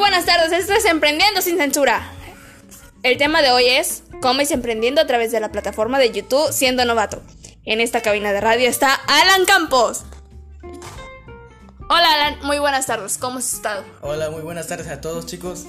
Buenas 0.00 0.24
tardes. 0.24 0.50
Esto 0.52 0.72
es 0.72 0.86
Emprendiendo 0.86 1.42
sin 1.42 1.58
censura. 1.58 2.10
El 3.02 3.18
tema 3.18 3.42
de 3.42 3.50
hoy 3.50 3.66
es 3.66 4.02
cómo 4.22 4.40
es 4.40 4.50
emprendiendo 4.50 5.02
a 5.02 5.06
través 5.06 5.30
de 5.30 5.40
la 5.40 5.52
plataforma 5.52 5.98
de 5.98 6.10
YouTube 6.10 6.50
siendo 6.52 6.86
novato. 6.86 7.22
En 7.66 7.82
esta 7.82 8.00
cabina 8.00 8.32
de 8.32 8.40
radio 8.40 8.66
está 8.66 8.94
Alan 8.94 9.44
Campos. 9.44 10.04
Hola 11.90 12.14
Alan, 12.14 12.38
muy 12.44 12.58
buenas 12.58 12.86
tardes. 12.86 13.18
¿Cómo 13.18 13.38
has 13.40 13.52
estado? 13.52 13.84
Hola, 14.00 14.30
muy 14.30 14.40
buenas 14.40 14.68
tardes 14.68 14.88
a 14.88 15.02
todos, 15.02 15.26
chicos. 15.26 15.66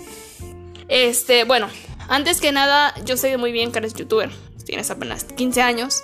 Este, 0.88 1.44
bueno, 1.44 1.70
antes 2.08 2.40
que 2.40 2.54
nada, 2.54 2.96
yo 3.04 3.18
sé 3.18 3.36
muy 3.36 3.52
bien 3.52 3.74
que 3.74 3.80
eres 3.80 3.94
youtuber. 3.96 4.32
Tienes 4.66 4.90
apenas 4.90 5.26
15 5.26 5.62
años. 5.62 6.04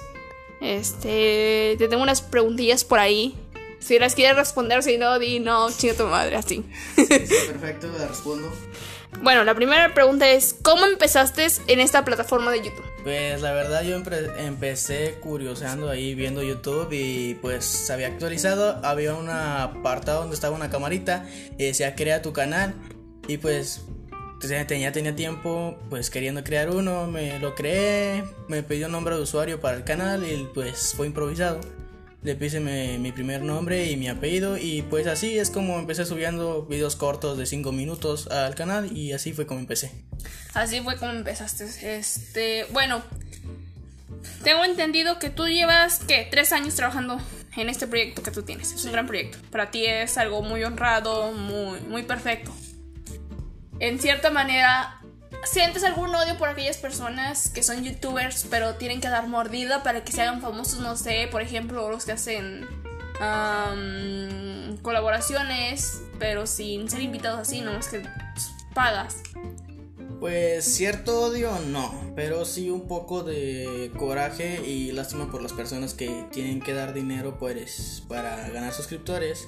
Este, 0.59 1.75
te 1.79 1.87
tengo 1.87 2.03
unas 2.03 2.21
preguntillas 2.21 2.83
por 2.83 2.99
ahí 2.99 3.37
si 3.79 3.99
las 3.99 4.15
quieres 4.15 4.35
responder, 4.35 4.83
si 4.83 4.97
no, 4.97 5.19
di 5.19 5.39
no, 5.39 5.69
chinga 5.71 5.95
tu 5.95 6.05
madre, 6.05 6.35
así. 6.35 6.63
perfecto, 6.95 7.87
la 7.97 8.07
respondo. 8.07 8.51
Bueno, 9.21 9.43
la 9.43 9.55
primera 9.55 9.93
pregunta 9.93 10.29
es, 10.29 10.55
¿cómo 10.61 10.85
empezaste 10.85 11.47
en 11.67 11.79
esta 11.79 12.05
plataforma 12.05 12.51
de 12.51 12.59
YouTube? 12.59 12.85
Pues 13.03 13.41
la 13.41 13.51
verdad 13.51 13.83
yo 13.83 13.99
empecé 14.37 15.15
curioseando 15.21 15.89
ahí 15.89 16.13
viendo 16.13 16.43
YouTube 16.43 16.89
y 16.91 17.35
pues 17.35 17.65
se 17.65 17.93
había 17.93 18.07
actualizado, 18.07 18.79
había 18.85 19.15
una 19.15 19.63
apartado 19.63 20.21
donde 20.21 20.35
estaba 20.35 20.55
una 20.55 20.69
camarita 20.69 21.25
y 21.57 21.65
decía 21.65 21.95
crea 21.95 22.21
tu 22.21 22.31
canal 22.33 22.75
y 23.27 23.37
pues 23.37 23.81
tenía, 24.39 24.91
tenía 24.91 25.15
tiempo 25.15 25.79
pues 25.89 26.09
queriendo 26.09 26.43
crear 26.43 26.69
uno, 26.69 27.07
me 27.07 27.39
lo 27.39 27.55
creé, 27.55 28.23
me 28.47 28.61
pidió 28.61 28.85
un 28.85 28.91
nombre 28.91 29.15
de 29.15 29.21
usuario 29.21 29.59
para 29.59 29.77
el 29.77 29.83
canal 29.83 30.23
y 30.29 30.47
pues 30.53 30.93
fue 30.95 31.07
improvisado 31.07 31.59
le 32.27 32.35
puse 32.35 32.59
mi, 32.59 33.11
primer 33.13 33.41
nombre 33.41 33.89
y 33.89 33.95
mi 33.95 34.09
apellido 34.09 34.57
y 34.57 34.81
pues 34.81 35.07
así 35.07 35.39
es 35.39 35.49
como 35.49 35.79
empecé 35.79 36.05
subiendo 36.05 36.65
videos 36.65 36.97
cortos 36.97 37.37
de 37.37 37.45
5 37.45 37.71
minutos 37.71 38.27
al 38.27 38.53
canal 38.53 38.91
y 38.95 39.13
así 39.13 39.31
fue 39.31 39.47
como 39.47 39.61
empecé. 39.61 39.93
Así 40.53 40.81
fue 40.81 40.97
como 40.97 41.13
empezaste. 41.13 41.65
Este, 41.97 42.65
bueno, 42.71 43.01
tengo 44.43 44.65
entendido 44.65 45.19
que 45.19 45.29
tú 45.29 45.47
llevas, 45.47 45.99
¿qué? 46.05 46.27
Tres 46.29 46.51
años 46.51 46.75
trabajando 46.75 47.17
en 47.55 47.69
este 47.69 47.87
proyecto 47.87 48.21
que 48.23 48.31
tú 48.31 48.43
tienes. 48.43 48.73
Es 48.73 48.83
un 48.83 48.91
gran 48.91 49.07
proyecto. 49.07 49.37
Para 49.49 49.71
ti 49.71 49.85
es 49.85 50.17
algo 50.17 50.41
muy 50.41 50.65
honrado, 50.65 51.31
muy, 51.31 51.79
muy 51.79 52.03
perfecto. 52.03 52.53
En 53.79 53.99
cierta 53.99 54.31
manera, 54.31 54.96
¿Sientes 55.45 55.83
algún 55.83 56.13
odio 56.13 56.37
por 56.37 56.49
aquellas 56.49 56.77
personas 56.77 57.49
que 57.49 57.63
son 57.63 57.83
youtubers 57.83 58.45
pero 58.49 58.75
tienen 58.75 59.01
que 59.01 59.09
dar 59.09 59.27
mordida 59.27 59.83
para 59.83 60.03
que 60.03 60.11
se 60.11 60.21
hagan 60.21 60.41
famosos? 60.41 60.79
No 60.79 60.97
sé, 60.97 61.27
por 61.31 61.41
ejemplo, 61.41 61.89
los 61.89 62.05
que 62.05 62.11
hacen 62.13 62.67
colaboraciones 64.81 66.01
pero 66.19 66.45
sin 66.47 66.89
ser 66.89 67.01
invitados 67.01 67.39
así, 67.39 67.61
no 67.61 67.71
es 67.77 67.87
que 67.87 68.03
pagas. 68.73 69.17
Pues 70.19 70.65
cierto 70.65 71.21
odio 71.21 71.51
no, 71.67 71.93
pero 72.15 72.43
sí 72.43 72.69
un 72.71 72.87
poco 72.87 73.23
de 73.23 73.91
coraje 73.97 74.65
y 74.65 74.91
lástima 74.91 75.29
por 75.31 75.43
las 75.43 75.53
personas 75.53 75.93
que 75.93 76.25
tienen 76.31 76.59
que 76.59 76.73
dar 76.73 76.93
dinero 76.93 77.37
pues 77.37 78.03
para 78.07 78.49
ganar 78.49 78.73
suscriptores 78.73 79.47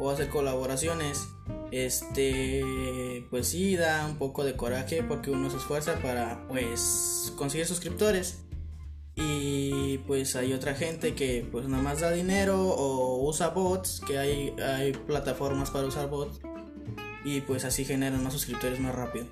o 0.00 0.10
hacer 0.10 0.28
colaboraciones 0.28 1.28
este 1.70 3.24
pues 3.30 3.48
sí 3.48 3.76
da 3.76 4.06
un 4.06 4.16
poco 4.16 4.44
de 4.44 4.56
coraje 4.56 5.04
porque 5.04 5.30
uno 5.30 5.50
se 5.50 5.58
esfuerza 5.58 5.96
para 6.00 6.48
pues 6.48 7.32
conseguir 7.36 7.66
suscriptores 7.66 8.42
y 9.14 9.98
pues 9.98 10.34
hay 10.34 10.52
otra 10.54 10.74
gente 10.74 11.14
que 11.14 11.46
pues 11.52 11.68
nada 11.68 11.82
más 11.82 12.00
da 12.00 12.10
dinero 12.10 12.60
o 12.60 13.28
usa 13.28 13.48
bots 13.48 14.00
que 14.00 14.18
hay, 14.18 14.54
hay 14.60 14.92
plataformas 14.92 15.70
para 15.70 15.86
usar 15.86 16.08
bots 16.08 16.40
y 17.22 17.42
pues 17.42 17.64
así 17.64 17.84
generan 17.84 18.24
más 18.24 18.32
suscriptores 18.32 18.80
más 18.80 18.94
rápido 18.94 19.26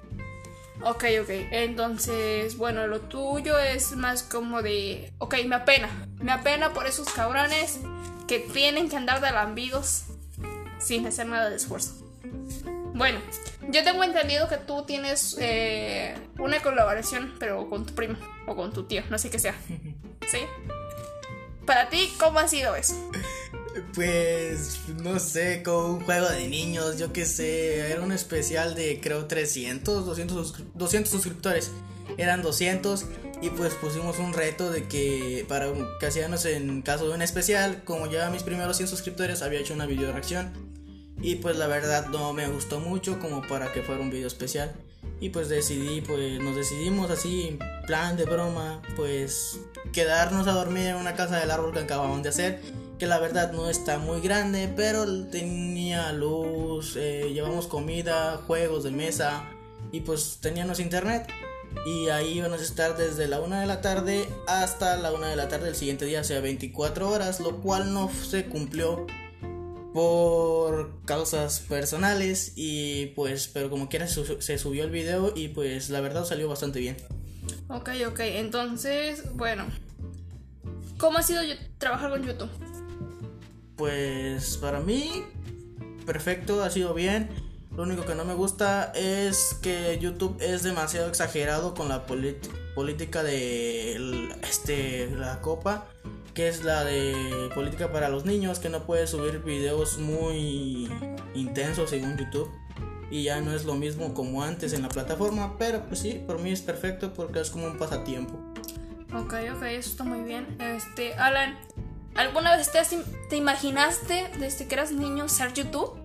Ok, 0.85 1.05
ok. 1.23 1.31
Entonces, 1.51 2.57
bueno, 2.57 2.87
lo 2.87 3.01
tuyo 3.01 3.59
es 3.59 3.97
más 3.97 4.23
como 4.23 4.63
de. 4.63 5.13
Ok, 5.19 5.35
me 5.45 5.57
apena. 5.57 5.89
Me 6.21 6.31
apena 6.31 6.73
por 6.73 6.87
esos 6.87 7.09
cabrones 7.09 7.81
que 8.29 8.39
tienen 8.39 8.89
que 8.89 8.97
andar 8.97 9.21
de 9.21 9.33
lambidos 9.33 10.05
sin 10.79 11.07
hacer 11.07 11.27
nada 11.27 11.51
de 11.51 11.57
esfuerzo. 11.57 11.95
Bueno, 12.95 13.21
yo 13.71 13.85
tengo 13.85 14.03
entendido 14.03 14.49
que 14.49 14.57
tú 14.57 14.85
tienes 14.85 15.37
eh, 15.41 16.15
una 16.39 16.61
colaboración, 16.61 17.35
pero 17.39 17.69
con 17.69 17.87
tu 17.87 17.95
primo 17.95 18.17
o 18.47 18.57
con 18.57 18.73
tu 18.73 18.85
tío, 18.85 19.03
no 19.11 19.19
sé 19.19 19.31
qué 19.31 19.39
sea. 19.39 19.55
¿Sí? 20.27 20.39
Para 21.65 21.89
ti, 21.89 22.13
¿cómo 22.19 22.39
ha 22.39 22.49
sido 22.49 22.75
eso? 22.75 22.95
Pues, 23.95 24.81
no 25.03 25.19
sé, 25.19 25.63
con 25.63 25.91
un 25.91 26.01
juego 26.01 26.29
de 26.29 26.49
niños, 26.49 26.99
yo 26.99 27.13
qué 27.13 27.25
sé, 27.25 27.91
era 27.93 28.01
un 28.01 28.11
especial 28.13 28.75
de 28.75 29.01
creo 29.01 29.27
300, 29.27 30.07
200, 30.07 30.75
200 30.75 31.11
suscriptores. 31.11 31.71
Eran 32.17 32.43
200 32.43 33.05
y 33.41 33.51
pues 33.51 33.75
pusimos 33.75 34.19
un 34.19 34.33
reto 34.33 34.71
de 34.71 34.89
que 34.89 35.45
para 35.49 35.67
que 36.01 36.07
en 36.57 36.83
caso 36.83 37.09
de 37.09 37.15
un 37.15 37.23
especial, 37.23 37.83
como 37.85 38.07
ya 38.07 38.31
mis 38.31 38.43
primeros 38.43 38.77
100 38.77 38.89
suscriptores 38.89 39.43
había 39.43 39.61
hecho 39.61 39.75
una 39.75 39.87
video 39.87 40.13
reacción 40.13 40.53
y 41.21 41.37
pues 41.37 41.57
la 41.57 41.67
verdad 41.67 42.07
no 42.09 42.33
me 42.33 42.47
gustó 42.49 42.81
mucho 42.81 43.19
como 43.19 43.43
para 43.43 43.73
que 43.73 43.83
fuera 43.83 44.01
un 44.01 44.11
video 44.11 44.27
especial. 44.27 44.73
Y 45.21 45.31
pues 45.31 45.49
decidí, 45.49 46.01
pues 46.01 46.41
nos 46.41 46.55
decidimos 46.55 47.11
así, 47.11 47.59
plan 47.87 48.17
de 48.17 48.25
broma, 48.25 48.83
pues 48.97 49.59
quedarnos 49.93 50.47
a 50.47 50.53
dormir 50.53 50.87
en 50.87 50.97
una 50.97 51.15
casa 51.15 51.41
del 51.41 51.51
árbol 51.51 51.73
que 51.73 51.81
acabamos 51.81 52.23
de 52.23 52.29
hacer. 52.29 52.61
Que 52.99 53.07
la 53.07 53.19
verdad 53.19 53.53
no 53.53 53.69
está 53.69 53.99
muy 53.99 54.21
grande, 54.21 54.73
pero 54.75 55.07
tenía 55.27 56.13
luz, 56.13 56.97
eh, 56.97 57.31
llevamos 57.33 57.67
comida, 57.67 58.41
juegos 58.47 58.85
de 58.85 58.91
mesa 58.91 59.45
y 59.93 60.01
pues 60.01 60.39
teníamos 60.41 60.81
internet. 60.81 61.27
Y 61.87 62.09
ahí 62.09 62.39
íbamos 62.39 62.61
a 62.61 62.63
estar 62.63 62.97
desde 62.97 63.29
la 63.29 63.41
una 63.41 63.61
de 63.61 63.67
la 63.67 63.81
tarde 63.81 64.29
hasta 64.47 64.97
la 64.97 65.13
una 65.13 65.29
de 65.29 65.37
la 65.37 65.49
tarde 65.49 65.67
del 65.67 65.75
siguiente 65.75 66.05
día, 66.05 66.21
o 66.21 66.25
sea 66.25 66.41
24 66.41 67.09
horas, 67.09 67.41
lo 67.41 67.61
cual 67.61 67.93
no 67.95 68.11
se 68.11 68.47
cumplió 68.47 69.07
por 69.95 71.03
causas 71.05 71.61
personales 71.61 72.53
y 72.57 73.07
pues 73.17 73.49
pero 73.49 73.71
como 73.71 73.89
quiera 73.89 74.07
se 74.07 74.59
subió 74.59 74.85
el 74.85 74.91
video 74.91 75.33
y 75.35 75.49
pues 75.49 75.91
la 75.91 76.01
verdad 76.01 76.25
salió 76.25 76.49
bastante 76.49 76.81
bien. 76.81 76.97
Ok, 77.69 77.91
ok, 78.07 78.21
entonces, 78.21 79.25
bueno, 79.35 79.67
¿cómo 80.99 81.19
ha 81.19 81.23
sido 81.23 81.43
trabajar 81.79 82.11
con 82.11 82.25
YouTube? 82.25 82.51
Pues 83.77 84.57
para 84.57 84.81
mí, 84.81 85.25
perfecto, 86.07 86.63
ha 86.63 86.71
sido 86.71 86.95
bien. 86.95 87.48
Lo 87.79 87.85
único 87.85 88.05
que 88.05 88.17
no 88.17 88.25
me 88.25 88.35
gusta 88.35 88.91
es 88.97 89.57
que 89.63 90.01
YouTube 90.01 90.37
es 90.41 90.65
demasiado 90.65 91.07
exagerado 91.07 91.75
con 91.75 91.89
la 91.89 92.07
política 92.07 93.23
de 93.23 94.29
este, 94.43 95.09
la 95.15 95.41
copa 95.41 95.87
que 96.35 96.49
es 96.49 96.65
la 96.65 96.83
de 96.83 97.49
política 97.55 97.93
para 97.93 98.09
los 98.09 98.25
niños, 98.25 98.59
que 98.59 98.69
no 98.69 98.83
puede 98.83 99.07
subir 99.07 99.45
videos 99.45 99.99
muy 99.99 100.91
intensos 101.37 101.91
según 101.91 102.17
YouTube. 102.17 102.51
Y 103.13 103.23
ya 103.23 103.41
no 103.41 103.55
es 103.55 103.65
lo 103.65 103.75
mismo 103.75 104.13
como 104.13 104.43
antes 104.43 104.73
en 104.73 104.83
la 104.83 104.89
plataforma, 104.89 105.57
pero 105.57 105.85
pues 105.85 106.01
sí, 106.01 106.21
por 106.27 106.41
mí 106.41 106.51
es 106.51 106.63
perfecto 106.63 107.15
porque 107.15 107.39
es 107.39 107.51
como 107.51 107.67
un 107.67 107.79
pasatiempo. 107.79 108.41
Ok, 109.15 109.35
ok, 109.55 109.63
eso 109.63 109.91
está 109.91 110.03
muy 110.03 110.23
bien. 110.23 110.57
Este, 110.61 111.15
Alan, 111.15 111.57
¿alguna 112.17 112.57
vez 112.57 112.73
te, 112.73 112.81
te 113.31 113.37
imaginaste 113.37 114.33
desde 114.41 114.67
que 114.67 114.75
eras 114.75 114.91
niño 114.91 115.29
ser 115.29 115.55
YouTube? 115.55 115.97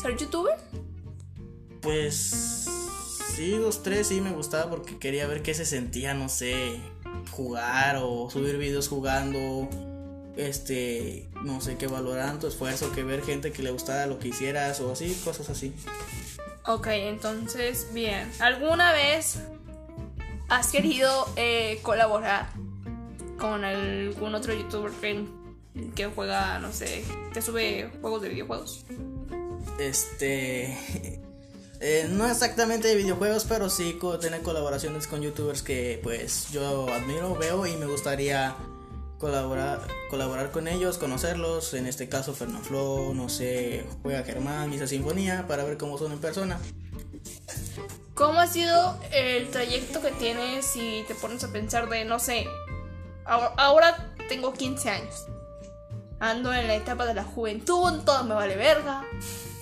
¿Ser 0.00 0.16
youtuber? 0.16 0.56
Pues 1.86 2.66
sí, 3.36 3.52
dos, 3.52 3.84
tres 3.84 4.08
sí 4.08 4.20
me 4.20 4.32
gustaba 4.32 4.68
porque 4.68 4.98
quería 4.98 5.28
ver 5.28 5.42
qué 5.42 5.54
se 5.54 5.64
sentía, 5.64 6.14
no 6.14 6.28
sé, 6.28 6.80
jugar 7.30 8.00
o 8.02 8.28
subir 8.28 8.58
videos 8.58 8.88
jugando, 8.88 9.68
este, 10.36 11.28
no 11.44 11.60
sé, 11.60 11.76
que 11.76 11.86
valoraran 11.86 12.40
tu 12.40 12.48
esfuerzo, 12.48 12.90
que 12.90 13.04
ver 13.04 13.22
gente 13.22 13.52
que 13.52 13.62
le 13.62 13.70
gustara 13.70 14.08
lo 14.08 14.18
que 14.18 14.26
hicieras 14.26 14.80
o 14.80 14.90
así, 14.90 15.16
cosas 15.22 15.48
así. 15.48 15.72
Ok, 16.66 16.88
entonces, 16.88 17.86
bien, 17.92 18.32
¿alguna 18.40 18.90
vez 18.92 19.38
has 20.48 20.72
querido 20.72 21.28
eh, 21.36 21.78
colaborar 21.82 22.48
con 23.38 23.64
algún 23.64 24.34
otro 24.34 24.52
youtuber 24.52 24.90
que, 24.90 25.24
que 25.94 26.06
juega, 26.06 26.58
no 26.58 26.72
sé, 26.72 27.04
que 27.32 27.40
sube 27.40 27.92
juegos 28.00 28.22
de 28.22 28.30
videojuegos? 28.30 28.84
Este, 29.78 30.76
eh, 31.80 32.08
no 32.10 32.26
exactamente 32.28 32.88
de 32.88 32.96
videojuegos, 32.96 33.44
pero 33.44 33.68
sí 33.68 33.98
tener 34.20 34.42
colaboraciones 34.42 35.06
con 35.06 35.20
youtubers 35.20 35.62
que 35.62 36.00
pues 36.02 36.48
yo 36.50 36.88
admiro, 36.92 37.34
veo 37.36 37.66
y 37.66 37.76
me 37.76 37.86
gustaría 37.86 38.56
colaborar, 39.18 39.86
colaborar 40.10 40.50
con 40.50 40.68
ellos, 40.68 40.96
conocerlos. 40.98 41.74
En 41.74 41.86
este 41.86 42.08
caso 42.08 42.32
Fernando 42.32 43.12
no 43.14 43.28
sé, 43.28 43.84
juega 44.02 44.22
Germán, 44.22 44.70
Misa 44.70 44.86
Sinfonía, 44.86 45.46
para 45.46 45.64
ver 45.64 45.76
cómo 45.76 45.98
son 45.98 46.12
en 46.12 46.18
persona. 46.18 46.58
¿Cómo 48.14 48.40
ha 48.40 48.46
sido 48.46 48.98
el 49.12 49.48
trayecto 49.50 50.00
que 50.00 50.10
tienes 50.12 50.64
si 50.64 51.04
te 51.06 51.14
pones 51.14 51.44
a 51.44 51.52
pensar 51.52 51.90
de, 51.90 52.06
no 52.06 52.18
sé, 52.18 52.46
ahora 53.26 54.14
tengo 54.30 54.54
15 54.54 54.88
años? 54.88 55.26
Ando 56.18 56.54
en 56.54 56.66
la 56.66 56.76
etapa 56.76 57.04
de 57.04 57.12
la 57.12 57.24
juventud, 57.24 58.00
todo 58.06 58.24
me 58.24 58.34
vale 58.34 58.56
verga 58.56 59.04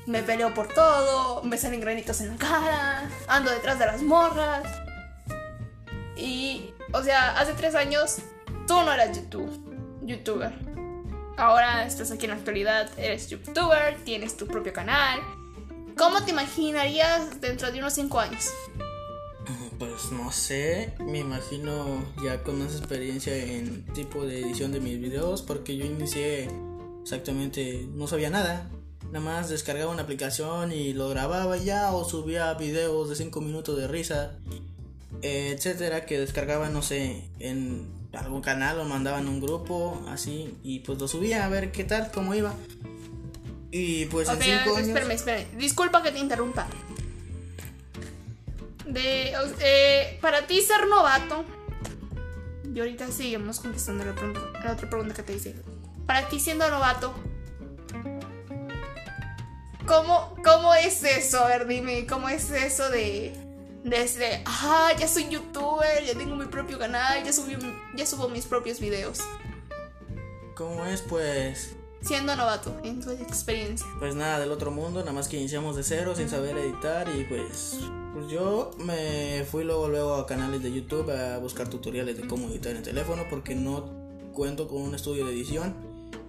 me 0.07 0.23
peleo 0.23 0.53
por 0.55 0.69
todo, 0.69 1.43
me 1.43 1.57
salen 1.59 1.81
granitos 1.81 2.21
en 2.21 2.31
la 2.31 2.37
cara, 2.37 3.11
ando 3.27 3.51
detrás 3.51 3.79
de 3.79 3.87
las 3.87 4.03
morras. 4.03 4.65
Y, 6.17 6.73
o 6.93 7.03
sea, 7.03 7.39
hace 7.39 7.55
tres 7.55 7.75
años 7.75 8.19
tú 8.67 8.75
no 8.83 8.93
eras 8.93 9.17
YouTube, 9.17 10.01
youtuber. 10.03 10.53
Ahora 11.37 11.85
estás 11.87 12.11
aquí 12.11 12.27
en 12.27 12.31
la 12.31 12.37
actualidad, 12.37 12.91
eres 12.97 13.29
youtuber, 13.29 13.97
tienes 14.05 14.37
tu 14.37 14.47
propio 14.47 14.73
canal. 14.73 15.21
¿Cómo 15.97 16.23
te 16.25 16.31
imaginarías 16.31 17.41
dentro 17.41 17.71
de 17.71 17.79
unos 17.79 17.95
cinco 17.95 18.21
años? 18.21 18.51
Pues 19.79 20.13
no 20.13 20.31
sé, 20.31 20.95
me 21.01 21.19
imagino 21.19 22.05
ya 22.23 22.43
con 22.43 22.61
más 22.61 22.77
experiencia 22.77 23.37
en 23.37 23.85
tipo 23.87 24.25
de 24.25 24.41
edición 24.41 24.73
de 24.73 24.81
mis 24.81 25.01
videos 25.01 25.43
porque 25.43 25.77
yo 25.77 25.85
inicié 25.85 26.49
exactamente, 27.03 27.87
no 27.93 28.07
sabía 28.07 28.31
nada. 28.31 28.71
Nada 29.15 29.27
más 29.27 29.49
descargaba 29.49 29.93
una 29.93 30.03
aplicación 30.03 30.73
y 30.73 30.93
lo 30.93 31.09
grababa 31.09 31.57
ya 31.57 31.93
o 31.93 32.05
subía 32.05 32.53
videos 32.55 33.09
de 33.09 33.15
5 33.15 33.41
minutos 33.43 33.79
de 33.79 33.87
risa, 33.87 34.33
etcétera, 35.23 36.05
que 36.05 36.19
descargaba, 36.19 36.69
no 36.69 36.83
sé, 36.83 37.23
en 37.39 37.89
algún 38.13 38.43
canal 38.43 38.81
o 38.81 38.85
mandaban 38.85 39.29
un 39.29 39.41
grupo, 39.41 40.05
así, 40.09 40.59
y 40.65 40.81
pues 40.81 40.99
lo 40.99 41.07
subía 41.07 41.45
a 41.45 41.49
ver 41.49 41.71
qué 41.71 41.85
tal, 41.85 42.11
cómo 42.11 42.35
iba. 42.35 42.55
Y 43.71 44.07
pues 44.07 44.29
en 44.29 44.43
5 44.43 44.77
años. 44.79 44.89
Espérame, 44.89 45.13
espérame, 45.13 45.59
disculpa 45.59 46.03
que 46.03 46.11
te 46.11 46.19
interrumpa. 46.19 46.67
De, 48.85 49.33
eh, 49.61 50.19
para 50.21 50.49
ti 50.49 50.61
ser 50.61 50.89
novato. 50.89 51.45
Y 52.75 52.81
ahorita 52.81 53.07
seguimos 53.13 53.61
contestando 53.61 54.05
la, 54.05 54.13
la 54.65 54.73
otra 54.73 54.91
pregunta 54.91 55.15
que 55.15 55.23
te 55.23 55.35
hice. 55.35 55.55
Para 56.05 56.29
ti 56.29 56.41
siendo 56.41 56.69
novato, 56.69 57.15
¿Cómo, 59.87 60.35
¿Cómo 60.43 60.75
es 60.75 61.05
eso? 61.05 61.41
A 61.41 61.49
ver, 61.49 61.67
dime, 61.67 62.07
¿cómo 62.07 62.29
es 62.29 62.51
eso 62.51 62.89
de 62.89 63.33
desde, 63.85 64.43
ah, 64.47 64.93
ya 64.99 65.07
soy 65.07 65.29
youtuber, 65.29 66.03
ya 66.07 66.15
tengo 66.15 66.35
mi 66.37 66.47
propio 66.47 66.79
canal, 66.79 67.23
ya, 67.23 67.35
subí, 67.35 67.55
ya 67.95 68.07
subo 68.07 68.29
mis 68.31 68.47
propios 68.47 68.81
videos? 68.81 69.21
¿Cómo 70.57 70.87
es? 70.87 71.03
Pues... 71.03 71.77
Siendo 72.01 72.35
novato, 72.35 72.75
en 72.83 73.03
tu 73.03 73.11
experiencia. 73.11 73.87
Pues 73.99 74.15
nada 74.15 74.41
del 74.41 74.53
otro 74.53 74.71
mundo, 74.71 75.01
nada 75.01 75.13
más 75.13 75.29
que 75.29 75.37
iniciamos 75.37 75.77
de 75.77 75.83
cero 75.83 76.15
sin 76.17 76.31
saber 76.31 76.57
editar 76.57 77.09
y 77.09 77.25
pues, 77.25 77.79
pues 78.15 78.29
yo 78.29 78.71
me 78.79 79.45
fui 79.51 79.65
luego 79.65 79.89
luego 79.89 80.15
a 80.15 80.27
canales 80.27 80.63
de 80.63 80.73
YouTube 80.73 81.11
a 81.11 81.39
buscar 81.39 81.69
tutoriales 81.69 82.17
de 82.17 82.27
cómo 82.27 82.49
editar 82.49 82.73
en 82.73 82.79
el 82.79 82.83
teléfono 82.83 83.25
porque 83.29 83.55
no 83.55 83.91
cuento 84.33 84.67
con 84.69 84.83
un 84.83 84.95
estudio 84.95 85.27
de 85.27 85.33
edición 85.33 85.75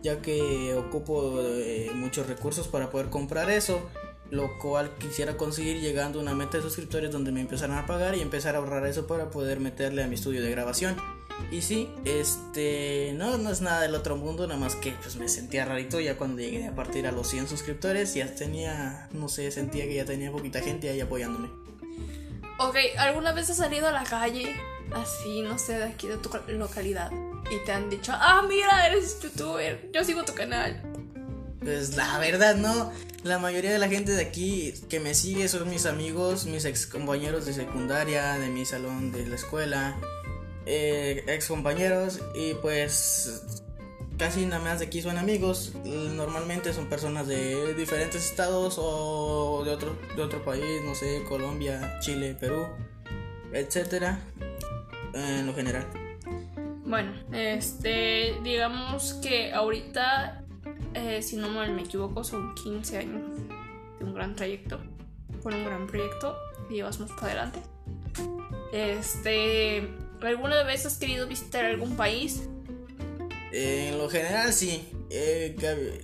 ya 0.05 0.21
que 0.21 0.75
ocupo 0.75 1.41
eh, 1.41 1.89
muchos 1.95 2.27
recursos 2.27 2.67
para 2.67 2.91
poder 2.91 3.09
comprar 3.09 3.49
eso, 3.49 3.81
lo 4.29 4.59
cual 4.59 4.91
quisiera 4.99 5.35
conseguir 5.35 5.81
llegando 5.81 6.19
a 6.19 6.21
una 6.21 6.35
meta 6.35 6.57
de 6.57 6.63
suscriptores 6.63 7.11
donde 7.11 7.31
me 7.31 7.41
empezaran 7.41 7.75
a 7.79 7.87
pagar 7.87 8.15
y 8.15 8.21
empezar 8.21 8.53
a 8.53 8.59
ahorrar 8.59 8.85
eso 8.85 9.07
para 9.07 9.31
poder 9.31 9.59
meterle 9.59 10.03
a 10.03 10.07
mi 10.07 10.13
estudio 10.13 10.43
de 10.43 10.51
grabación. 10.51 10.95
Y 11.51 11.63
sí, 11.63 11.89
este, 12.05 13.13
no, 13.17 13.39
no 13.39 13.49
es 13.49 13.61
nada 13.61 13.81
del 13.81 13.95
otro 13.95 14.15
mundo, 14.15 14.45
nada 14.45 14.59
más 14.59 14.75
que 14.75 14.91
pues 14.91 15.15
me 15.15 15.27
sentía 15.27 15.65
rarito 15.65 15.99
ya 15.99 16.17
cuando 16.17 16.39
llegué 16.39 16.67
a 16.67 16.75
partir 16.75 17.07
a 17.07 17.11
los 17.11 17.27
100 17.27 17.47
suscriptores, 17.47 18.13
ya 18.13 18.33
tenía, 18.35 19.09
no 19.11 19.27
sé, 19.27 19.49
sentía 19.49 19.85
que 19.85 19.95
ya 19.95 20.05
tenía 20.05 20.31
poquita 20.31 20.61
gente 20.61 20.87
ahí 20.87 21.01
apoyándome. 21.01 21.49
Ok, 22.59 22.75
¿alguna 22.99 23.33
vez 23.33 23.49
has 23.49 23.57
salido 23.57 23.87
a 23.87 23.91
la 23.91 24.03
calle 24.03 24.55
así, 24.93 25.41
no 25.41 25.57
sé, 25.57 25.77
de 25.77 25.85
aquí 25.85 26.07
de 26.07 26.17
tu 26.17 26.29
localidad? 26.49 27.11
y 27.51 27.59
te 27.59 27.71
han 27.71 27.89
dicho, 27.89 28.11
ah, 28.15 28.43
mira, 28.47 28.87
eres 28.87 29.21
youtuber, 29.21 29.89
yo 29.93 30.03
sigo 30.03 30.23
tu 30.23 30.33
canal. 30.33 30.81
Pues 31.59 31.95
la 31.95 32.19
verdad 32.19 32.55
no, 32.55 32.91
la 33.23 33.39
mayoría 33.39 33.71
de 33.71 33.79
la 33.79 33.87
gente 33.87 34.11
de 34.11 34.21
aquí 34.21 34.73
que 34.89 34.99
me 34.99 35.13
sigue 35.13 35.47
son 35.47 35.69
mis 35.69 35.85
amigos, 35.85 36.45
mis 36.45 36.65
ex 36.65 36.85
compañeros 36.85 37.45
de 37.45 37.53
secundaria, 37.53 38.37
de 38.37 38.49
mi 38.49 38.65
salón 38.65 39.11
de 39.11 39.25
la 39.25 39.35
escuela, 39.35 39.95
eh, 40.65 41.23
ex 41.27 41.47
compañeros 41.47 42.19
y 42.35 42.53
pues 42.55 43.63
casi 44.17 44.45
nada 44.45 44.61
más 44.61 44.79
de 44.79 44.85
aquí 44.85 45.01
son 45.01 45.17
amigos. 45.17 45.73
Normalmente 45.85 46.71
son 46.73 46.87
personas 46.87 47.27
de 47.27 47.73
diferentes 47.73 48.23
estados 48.23 48.75
o 48.77 49.63
de 49.65 49.71
otro, 49.71 49.97
de 50.15 50.21
otro 50.21 50.43
país, 50.43 50.83
no 50.83 50.93
sé, 50.93 51.23
Colombia, 51.27 51.99
Chile, 51.99 52.35
Perú, 52.39 52.67
etcétera, 53.53 54.19
en 55.15 55.47
lo 55.47 55.53
general. 55.53 55.87
Bueno, 56.85 57.13
este, 57.31 58.35
digamos 58.43 59.13
que 59.15 59.53
ahorita, 59.53 60.43
eh, 60.93 61.21
si 61.21 61.35
no 61.37 61.49
me 61.49 61.81
equivoco, 61.81 62.23
son 62.23 62.53
15 62.55 62.97
años 62.97 63.21
de 63.97 64.05
un 64.05 64.13
gran 64.13 64.35
trayecto, 64.35 64.79
con 65.41 65.53
un 65.53 65.65
gran 65.65 65.87
proyecto 65.87 66.37
y 66.69 66.75
llevas 66.75 66.99
más 66.99 67.09
para 67.11 67.27
adelante. 67.27 67.59
Este, 68.71 69.89
¿alguna 70.21 70.63
vez 70.63 70.85
has 70.85 70.97
querido 70.97 71.27
visitar 71.27 71.65
algún 71.65 71.95
país? 71.95 72.47
en 73.51 73.97
lo 73.97 74.09
general 74.09 74.51
sí, 74.51 74.85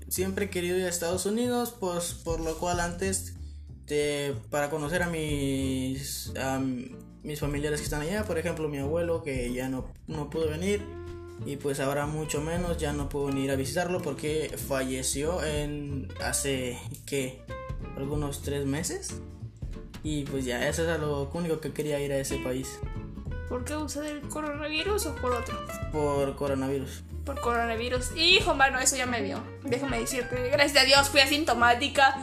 siempre 0.07 0.45
he 0.45 0.49
querido 0.49 0.77
ir 0.77 0.85
a 0.85 0.89
Estados 0.89 1.25
Unidos, 1.25 1.75
pues 1.77 2.13
por 2.13 2.39
lo 2.39 2.57
cual 2.57 2.79
antes 2.79 3.33
de, 3.87 4.35
para 4.49 4.69
conocer 4.69 5.03
a 5.03 5.09
mis 5.09 6.31
mis 7.23 7.39
familiares 7.39 7.79
que 7.79 7.85
están 7.85 8.01
allá, 8.01 8.23
por 8.23 8.37
ejemplo 8.37 8.67
mi 8.67 8.79
abuelo 8.79 9.23
que 9.23 9.53
ya 9.53 9.69
no, 9.69 9.85
no 10.07 10.29
pudo 10.29 10.49
venir 10.49 10.81
y 11.45 11.57
pues 11.57 11.79
ahora 11.79 12.05
mucho 12.05 12.41
menos 12.41 12.77
ya 12.77 12.93
no 12.93 13.09
puedo 13.09 13.35
ir 13.35 13.51
a 13.51 13.55
visitarlo 13.55 14.01
porque 14.01 14.55
falleció 14.67 15.43
en 15.43 16.07
hace 16.23 16.77
que 17.05 17.41
algunos 17.97 18.41
tres 18.41 18.65
meses 18.65 19.15
y 20.03 20.23
pues 20.25 20.45
ya 20.45 20.67
eso 20.67 20.89
es 20.89 20.99
lo 20.99 21.29
único 21.33 21.59
que 21.59 21.71
quería 21.73 21.99
ir 21.99 22.11
a 22.11 22.17
ese 22.17 22.37
país. 22.37 22.79
¿Por 23.49 23.65
qué 23.65 23.75
usa 23.75 24.01
del 24.01 24.21
coronavirus 24.21 25.07
o 25.07 25.15
por 25.15 25.33
otro? 25.33 25.59
Por 25.91 26.35
coronavirus. 26.35 27.03
Por 27.25 27.39
coronavirus. 27.41 28.15
Hijo, 28.15 28.55
mano, 28.55 28.79
eso 28.79 28.95
ya 28.95 29.05
me 29.05 29.21
dio. 29.21 29.43
Déjame 29.63 29.99
decirte, 29.99 30.49
gracias 30.49 30.83
a 30.83 30.85
Dios 30.85 31.09
fui 31.09 31.19
asintomática. 31.19 32.15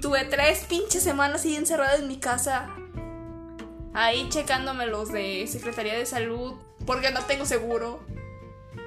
Tuve 0.00 0.26
tres 0.26 0.66
pinches 0.68 1.02
semanas 1.02 1.44
ahí 1.44 1.56
encerrada 1.56 1.96
en 1.96 2.06
mi 2.06 2.18
casa 2.18 2.68
ahí 3.96 4.28
checándome 4.28 4.86
los 4.86 5.10
de 5.10 5.46
Secretaría 5.46 5.94
de 5.94 6.04
Salud, 6.04 6.54
porque 6.84 7.10
no 7.10 7.22
tengo 7.24 7.46
seguro. 7.46 8.00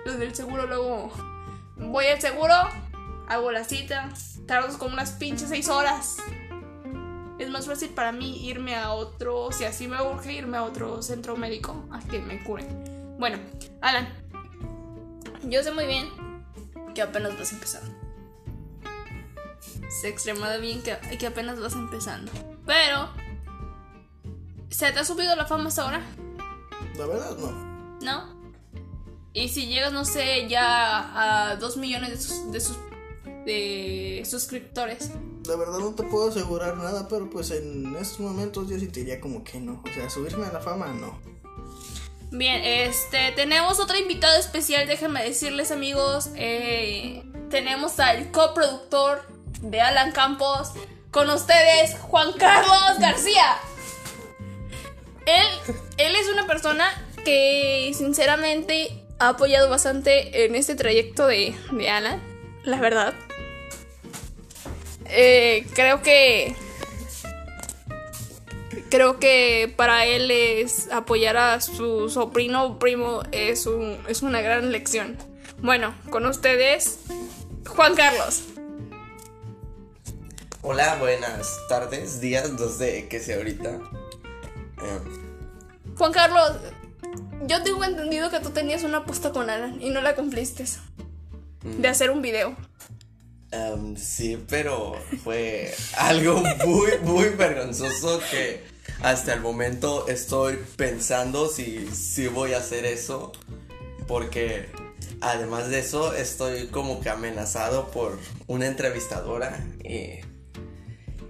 Los 0.06 0.20
del 0.20 0.36
seguro 0.36 0.68
luego 0.68 1.12
voy 1.76 2.06
al 2.06 2.22
seguro, 2.22 2.54
hago 3.28 3.52
la 3.52 3.64
cita, 3.64 4.10
tardo 4.46 4.78
como 4.78 4.94
unas 4.94 5.12
pinches 5.12 5.50
seis 5.50 5.68
horas. 5.68 6.18
Es 7.40 7.50
más 7.50 7.66
fácil 7.66 7.90
para 7.90 8.12
mí 8.12 8.46
irme 8.48 8.76
a 8.76 8.92
otro, 8.92 9.52
si 9.52 9.66
así 9.66 9.88
me 9.88 10.00
urge, 10.02 10.34
irme 10.34 10.58
a 10.58 10.64
otro 10.64 11.02
centro 11.02 11.36
médico 11.36 11.88
a 11.92 12.00
que 12.00 12.20
me 12.20 12.44
curen. 12.44 13.16
Bueno, 13.18 13.40
Alan, 13.82 14.08
yo 15.44 15.64
sé 15.64 15.72
muy 15.72 15.88
bien 15.88 16.08
que 16.94 17.02
apenas 17.02 17.38
vas 17.38 17.52
empezando. 17.52 17.98
Sé 19.90 20.10
extremadamente 20.10 20.62
bien 20.62 20.84
que, 20.84 21.18
que 21.18 21.28
apenas 21.28 21.60
vas 21.60 21.74
empezando. 21.74 22.32
Pero 22.66 23.10
¿Se 24.70 24.92
te 24.92 25.00
ha 25.00 25.06
subido 25.06 25.36
la 25.36 25.46
fama 25.46 25.70
hasta 25.70 25.84
ahora? 25.84 26.02
La 26.98 27.06
verdad, 27.06 27.38
no. 27.38 27.52
¿No? 28.02 28.40
Y 29.34 29.50
si 29.50 29.68
llegas, 29.68 29.94
no 29.94 30.06
sé, 30.06 30.48
ya 30.48 31.50
a 31.52 31.56
2 31.56 31.78
millones 31.78 32.10
de, 32.52 32.60
sus, 32.60 32.78
de, 33.46 34.24
suscriptores. 34.26 35.12
La 35.46 35.56
verdad 35.56 35.80
no 35.80 35.94
te 35.94 36.04
puedo 36.04 36.30
asegurar 36.30 36.78
nada, 36.78 37.08
pero 37.08 37.30
pues 37.30 37.52
en 37.52 37.96
estos 37.96 38.20
momentos 38.20 38.70
yo 38.70 38.78
sí 38.80 38.88
te 38.88 39.02
diría 39.02 39.22
como 39.22 39.44
que 39.44 39.60
no. 39.60 39.84
O 39.90 39.94
sea, 39.94 40.10
subirme 40.10 40.46
a 40.46 40.52
la 40.52 40.60
fama, 40.60 40.88
no. 40.88 41.20
Bien, 42.32 42.62
este, 42.64 43.32
tenemos 43.36 43.80
otro 43.80 43.98
invitado 43.98 44.38
especial, 44.38 44.88
déjenme 44.88 45.24
decirles 45.24 45.72
amigos, 45.72 46.30
eh, 46.36 47.24
tenemos 47.50 48.00
al 48.00 48.30
coproductor 48.32 49.22
de 49.62 49.82
Alan 49.82 50.12
Campos, 50.12 50.74
con 51.12 51.30
ustedes, 51.30 51.98
Juan 52.02 52.34
Carlos 52.34 53.00
García. 53.00 53.58
Él, 55.26 55.76
él 55.98 56.16
es 56.16 56.28
una 56.28 56.48
persona 56.48 56.90
que 57.24 57.92
sinceramente 57.96 59.04
ha 59.20 59.30
apoyado 59.30 59.70
bastante 59.70 60.46
en 60.46 60.56
este 60.56 60.76
trayecto 60.76 61.28
de, 61.28 61.56
de 61.72 61.90
Alan, 61.90 62.22
la 62.64 62.80
verdad. 62.80 63.14
Eh, 65.06 65.66
creo 65.74 66.02
que 66.02 66.56
creo 68.90 69.20
que 69.20 69.72
para 69.76 70.06
él 70.06 70.32
es 70.32 70.90
apoyar 70.92 71.38
a 71.38 71.62
su 71.62 72.10
sobrino 72.10 72.66
o 72.66 72.80
primo 72.80 73.22
es, 73.32 73.66
un, 73.66 73.98
es 74.08 74.22
una 74.22 74.42
gran 74.42 74.72
lección. 74.72 75.18
Bueno, 75.62 75.94
con 76.10 76.26
ustedes, 76.26 77.00
Juan 77.68 77.96
Carlos. 77.96 78.44
Hola, 80.62 80.98
buenas 81.00 81.58
tardes, 81.70 82.20
días, 82.20 82.52
no 82.52 82.68
sé 82.68 83.08
qué 83.10 83.20
sea 83.20 83.38
ahorita. 83.38 83.80
Juan 85.96 86.12
Carlos, 86.12 86.58
yo 87.48 87.64
tengo 87.64 87.84
entendido 87.84 88.30
que 88.30 88.40
tú 88.40 88.52
tenías 88.52 88.84
una 88.84 89.00
apuesta 89.00 89.32
con 89.32 89.50
Alan 89.50 89.82
y 89.82 89.90
no 89.90 90.02
la 90.02 90.16
cumpliste. 90.16 90.66
De 91.64 91.88
mm. 91.88 91.92
hacer 91.92 92.10
un 92.10 92.22
video. 92.22 92.56
Um, 93.52 93.96
sí, 93.98 94.44
pero 94.48 94.96
fue 95.24 95.74
algo 95.98 96.42
muy, 96.66 96.92
muy 97.04 97.30
vergonzoso 97.30 98.22
que 98.32 98.64
hasta 99.02 99.34
el 99.34 99.42
momento 99.42 100.08
estoy 100.08 100.60
pensando 100.76 101.50
si, 101.50 101.88
si 101.88 102.28
voy 102.28 102.54
a 102.54 102.60
hacer 102.60 102.86
eso. 102.86 103.32
Porque 104.08 104.70
además 105.22 105.70
de 105.70 105.80
eso 105.80 106.14
estoy 106.14 106.68
como 106.68 107.02
que 107.02 107.10
amenazado 107.10 107.92
por 107.92 108.20
una 108.48 108.68
entrevistadora. 108.68 109.66
Y, 109.84 110.22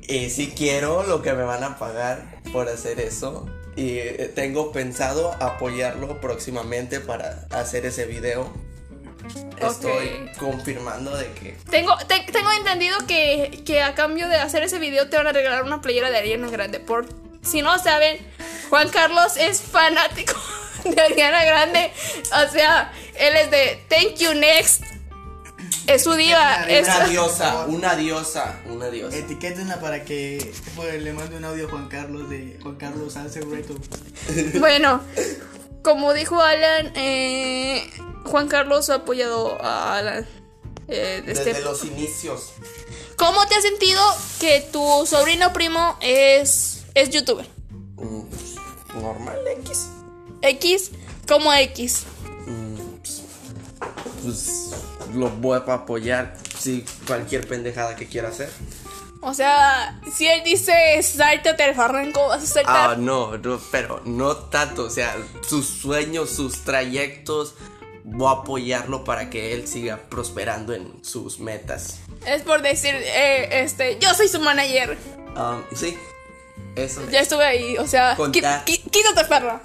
y 0.09 0.29
si 0.29 0.51
quiero 0.51 1.03
lo 1.03 1.21
que 1.21 1.33
me 1.33 1.43
van 1.43 1.63
a 1.63 1.77
pagar 1.77 2.41
por 2.51 2.67
hacer 2.67 2.99
eso. 2.99 3.47
Y 3.75 3.99
tengo 4.35 4.71
pensado 4.73 5.31
apoyarlo 5.39 6.19
próximamente 6.19 6.99
para 6.99 7.47
hacer 7.51 7.85
ese 7.85 8.05
video. 8.05 8.51
Estoy 9.61 10.29
Ok. 10.31 10.37
confirmando 10.37 11.15
de 11.15 11.31
que 11.33 11.55
Tengo, 11.69 11.95
te- 12.07 12.25
tengo 12.31 12.51
entendido 12.51 12.97
que, 13.07 13.61
que 13.65 13.81
a 13.81 13.93
cambio 13.95 14.27
de 14.27 14.37
hacer 14.37 14.63
ese 14.63 14.79
video 14.79 15.09
te 15.09 15.17
van 15.17 15.27
a 15.27 15.31
regalar 15.33 15.63
una 15.63 15.81
playera 15.81 16.09
de 16.09 16.17
Ariana 16.17 16.49
Grande. 16.49 16.79
Por 16.79 17.05
si 17.41 17.61
no 17.61 17.77
saben, 17.79 18.17
Juan 18.69 18.89
Carlos 18.89 19.37
es 19.37 19.61
fanático 19.61 20.33
de 20.83 20.99
Ariana 21.01 21.43
Grande. 21.45 21.91
O 22.47 22.51
sea, 22.51 22.91
él 23.17 23.35
es 23.35 23.51
de 23.51 23.83
Thank 23.89 24.15
You 24.17 24.33
Next. 24.33 24.83
Es 25.89 26.03
su 26.03 26.13
diva. 26.13 26.63
Es, 26.67 26.87
Una 26.87 27.05
diosa, 27.07 27.65
una 27.67 27.95
diosa, 27.95 28.59
una 28.67 28.89
diosa. 28.89 29.17
Etiquétenla 29.17 29.79
para 29.79 30.03
que 30.05 30.53
pues, 30.75 31.01
le 31.01 31.13
mande 31.13 31.35
un 31.37 31.45
audio 31.45 31.67
a 31.67 31.69
Juan 31.71 31.87
Carlos 31.87 32.29
de 32.29 32.59
Juan 32.61 32.75
Carlos 32.75 33.15
Alce 33.17 33.41
Reto. 33.41 33.75
bueno, 34.59 35.01
como 35.81 36.13
dijo 36.13 36.39
Alan, 36.41 36.91
eh, 36.95 37.89
Juan 38.25 38.47
Carlos 38.47 38.89
ha 38.89 38.95
apoyado 38.95 39.57
a 39.63 39.97
Alan. 39.97 40.27
eh, 40.87 41.23
Desde 41.25 41.45
desde- 41.45 41.61
los 41.63 41.83
inicios. 41.83 42.51
¿Cómo 43.17 43.45
te 43.47 43.55
has 43.55 43.63
sentido 43.63 44.01
que 44.39 44.61
tu 44.71 45.05
sobrino 45.05 45.51
primo 45.53 45.97
es, 46.01 46.83
es 46.93 47.09
youtuber? 47.09 47.47
Mm, 47.97 48.21
Normal 49.01 49.39
X. 49.59 49.87
X 50.41 50.91
como 51.27 51.51
X. 51.53 52.03
Mm, 52.47 52.75
pues, 53.01 53.21
Pues 54.23 54.69
lo 55.13 55.29
voy 55.29 55.59
a 55.67 55.73
apoyar 55.73 56.35
si 56.57 56.85
cualquier 57.07 57.47
pendejada 57.47 57.95
que 57.95 58.07
quiera 58.07 58.29
hacer. 58.29 58.49
O 59.21 59.33
sea, 59.33 59.99
si 60.15 60.27
él 60.27 60.41
dice 60.45 60.73
sáltate 61.03 61.65
el 61.69 61.75
farranco, 61.75 62.27
vas 62.29 62.43
a 62.43 62.45
saltar. 62.45 62.91
Ah, 62.91 62.95
no, 62.97 63.37
no, 63.37 63.59
pero 63.71 64.01
no 64.05 64.35
tanto. 64.35 64.83
O 64.85 64.89
sea, 64.89 65.15
sus 65.47 65.67
sueños, 65.67 66.29
sus 66.29 66.63
trayectos, 66.63 67.55
voy 68.05 68.27
a 68.27 68.39
apoyarlo 68.41 69.03
para 69.03 69.29
que 69.29 69.53
él 69.53 69.67
siga 69.67 69.97
prosperando 70.09 70.73
en 70.73 71.03
sus 71.03 71.39
metas. 71.39 71.99
Es 72.25 72.43
por 72.43 72.61
decir, 72.61 72.93
eh, 72.95 73.61
este, 73.63 73.97
yo 73.99 74.13
soy 74.13 74.29
su 74.29 74.39
manager. 74.39 74.97
Um, 75.35 75.63
sí, 75.75 75.97
eso. 76.77 77.01
Ya 77.09 77.19
estuve 77.19 77.43
ahí, 77.45 77.77
o 77.77 77.87
sea, 77.87 78.15
Contar. 78.15 78.63
qui- 78.65 78.81
quítate 78.89 79.25
perra. 79.25 79.61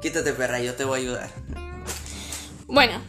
Quítate, 0.00 0.32
perra, 0.32 0.58
yo 0.60 0.74
te 0.74 0.84
voy 0.84 1.00
a 1.00 1.02
ayudar. 1.02 1.30
Bueno, 2.66 3.00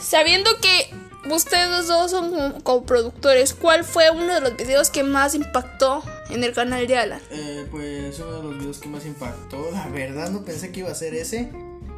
sabiendo 0.00 0.50
que 0.60 0.90
ustedes 1.34 1.86
dos 1.86 2.10
son 2.10 2.60
coproductores, 2.62 3.54
¿cuál 3.54 3.84
fue 3.84 4.10
uno 4.10 4.34
de 4.34 4.40
los 4.40 4.56
videos 4.56 4.90
que 4.90 5.02
más 5.02 5.34
impactó 5.34 6.02
en 6.30 6.44
el 6.44 6.52
canal 6.52 6.86
de 6.86 6.96
Alan? 6.96 7.20
Eh, 7.30 7.66
pues 7.70 8.18
uno 8.20 8.36
de 8.36 8.42
los 8.42 8.58
videos 8.58 8.78
que 8.78 8.88
más 8.88 9.06
impactó, 9.06 9.70
la 9.70 9.88
verdad 9.88 10.30
no 10.30 10.44
pensé 10.44 10.72
que 10.72 10.80
iba 10.80 10.90
a 10.90 10.94
ser 10.94 11.14
ese. 11.14 11.50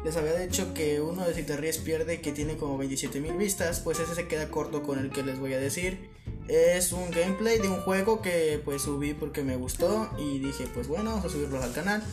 Les 0.03 0.17
había 0.17 0.33
dicho 0.33 0.73
que 0.73 0.99
uno 0.99 1.27
de 1.27 1.35
Si 1.35 1.43
te 1.43 1.55
ríes 1.57 1.77
pierde 1.77 2.21
que 2.21 2.31
tiene 2.31 2.57
como 2.57 2.77
27 2.77 3.19
mil 3.19 3.33
vistas, 3.33 3.81
pues 3.81 3.99
ese 3.99 4.15
se 4.15 4.27
queda 4.27 4.49
corto 4.49 4.81
con 4.81 4.97
el 4.97 5.11
que 5.11 5.21
les 5.21 5.39
voy 5.39 5.53
a 5.53 5.59
decir. 5.59 6.09
Es 6.47 6.91
un 6.91 7.11
gameplay 7.11 7.59
de 7.59 7.69
un 7.69 7.81
juego 7.81 8.21
que 8.21 8.59
pues 8.65 8.81
subí 8.81 9.13
porque 9.13 9.43
me 9.43 9.55
gustó 9.57 10.09
y 10.17 10.39
dije 10.39 10.67
pues 10.73 10.87
bueno, 10.87 11.11
vamos 11.11 11.25
a 11.25 11.29
subirlo 11.29 11.61
al 11.61 11.71
canal. 11.71 12.03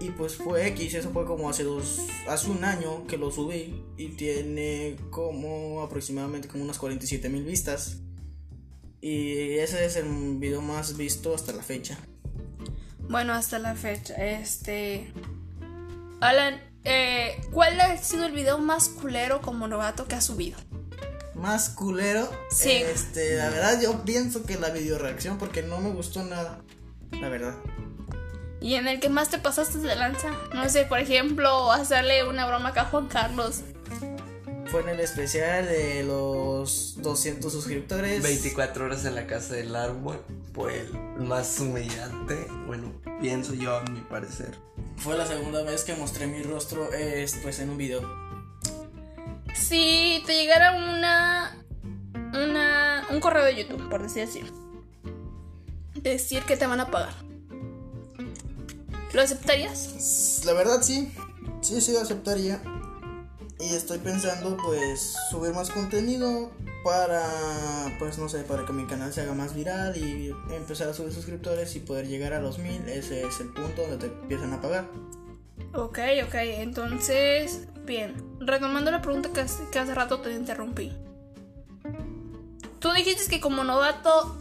Y 0.00 0.10
pues 0.10 0.36
fue 0.36 0.66
X, 0.68 0.94
eso 0.94 1.10
fue 1.10 1.24
como 1.24 1.50
hace 1.50 1.64
dos, 1.64 2.06
hace 2.28 2.50
un 2.50 2.64
año 2.64 3.06
que 3.06 3.16
lo 3.16 3.30
subí 3.30 3.84
y 3.96 4.10
tiene 4.10 4.96
como 5.10 5.82
aproximadamente 5.82 6.48
como 6.48 6.64
unas 6.64 6.78
47 6.78 7.28
mil 7.28 7.44
vistas. 7.44 7.98
Y 9.00 9.58
ese 9.58 9.84
es 9.84 9.96
el 9.96 10.36
video 10.38 10.60
más 10.60 10.96
visto 10.96 11.34
hasta 11.34 11.52
la 11.52 11.62
fecha. 11.62 11.98
Bueno, 13.08 13.32
hasta 13.32 13.58
la 13.58 13.74
fecha, 13.74 14.14
este... 14.14 15.12
Alan, 16.20 16.60
eh, 16.84 17.40
¿cuál 17.52 17.80
ha 17.80 17.96
sido 17.96 18.26
el 18.26 18.32
video 18.32 18.58
más 18.58 18.88
culero 18.88 19.40
como 19.40 19.68
novato 19.68 20.06
que 20.06 20.16
has 20.16 20.24
subido? 20.24 20.58
Más 21.34 21.70
culero. 21.70 22.28
Sí. 22.50 22.72
Este, 22.72 23.36
la 23.36 23.50
verdad, 23.50 23.80
yo 23.80 24.04
pienso 24.04 24.44
que 24.44 24.58
la 24.58 24.70
video 24.70 24.98
reacción 24.98 25.38
porque 25.38 25.62
no 25.62 25.80
me 25.80 25.90
gustó 25.90 26.24
nada. 26.24 26.62
La 27.12 27.28
verdad. 27.28 27.54
Y 28.60 28.74
en 28.74 28.88
el 28.88 29.00
que 29.00 29.08
más 29.08 29.30
te 29.30 29.38
pasaste 29.38 29.78
de 29.78 29.94
lanza. 29.94 30.30
No 30.54 30.68
sé, 30.68 30.84
por 30.84 30.98
ejemplo, 30.98 31.70
hacerle 31.70 32.28
una 32.28 32.46
broma 32.46 32.70
acá 32.70 32.82
a 32.82 32.84
Juan 32.86 33.06
Carlos. 33.06 33.62
Fue 34.66 34.82
en 34.82 34.90
el 34.90 35.00
especial 35.00 35.66
de 35.66 36.02
los 36.02 37.00
200 37.00 37.50
suscriptores. 37.50 38.22
24 38.22 38.84
horas 38.84 39.04
en 39.06 39.14
la 39.14 39.26
casa 39.26 39.54
del 39.54 39.74
árbol 39.74 40.22
fue 40.52 40.80
el 40.80 40.92
más 41.24 41.58
humillante. 41.60 42.46
Bueno, 42.66 42.92
pienso 43.20 43.54
yo 43.54 43.76
a 43.76 43.82
mi 43.84 44.00
parecer. 44.00 44.54
Fue 44.96 45.16
la 45.16 45.26
segunda 45.26 45.62
vez 45.62 45.84
que 45.84 45.94
mostré 45.94 46.26
mi 46.26 46.42
rostro 46.42 46.92
es, 46.92 47.38
pues, 47.42 47.60
en 47.60 47.70
un 47.70 47.78
video. 47.78 48.02
Si 49.54 50.22
te 50.26 50.34
llegara 50.34 50.76
una. 50.76 51.56
una 52.34 53.06
un 53.10 53.20
correo 53.20 53.44
de 53.44 53.56
YouTube, 53.56 53.88
por 53.88 54.02
decir 54.02 54.24
así. 54.24 54.42
Decir 55.94 56.42
que 56.42 56.56
te 56.56 56.66
van 56.66 56.80
a 56.80 56.90
pagar. 56.90 57.14
¿Lo 59.12 59.22
aceptarías? 59.22 60.42
La 60.44 60.52
verdad, 60.52 60.82
sí. 60.82 61.12
Sí, 61.60 61.80
sí, 61.80 61.96
aceptaría. 61.96 62.62
Y 63.60 63.74
estoy 63.74 63.98
pensando, 63.98 64.56
pues, 64.64 65.16
subir 65.30 65.52
más 65.52 65.70
contenido 65.70 66.52
para, 66.84 67.24
pues, 67.98 68.18
no 68.18 68.28
sé, 68.28 68.44
para 68.44 68.64
que 68.64 68.72
mi 68.72 68.86
canal 68.86 69.12
se 69.12 69.22
haga 69.22 69.34
más 69.34 69.54
viral 69.54 69.96
y 69.96 70.32
empezar 70.54 70.88
a 70.88 70.94
subir 70.94 71.12
suscriptores 71.12 71.74
y 71.74 71.80
poder 71.80 72.06
llegar 72.06 72.32
a 72.34 72.40
los 72.40 72.58
mil. 72.58 72.88
Ese 72.88 73.26
es 73.26 73.40
el 73.40 73.48
punto 73.48 73.82
donde 73.82 73.96
te 73.96 74.06
empiezan 74.06 74.52
a 74.52 74.60
pagar. 74.60 74.88
Ok, 75.74 75.98
ok, 76.26 76.34
entonces. 76.34 77.66
Bien. 77.84 78.14
Retomando 78.38 78.90
la 78.90 79.02
pregunta 79.02 79.30
que 79.32 79.40
hace, 79.40 79.64
que 79.72 79.78
hace 79.78 79.94
rato 79.94 80.20
te 80.20 80.32
interrumpí. 80.32 80.92
Tú 82.78 82.92
dijiste 82.92 83.28
que 83.28 83.40
como 83.40 83.64
novato 83.64 84.38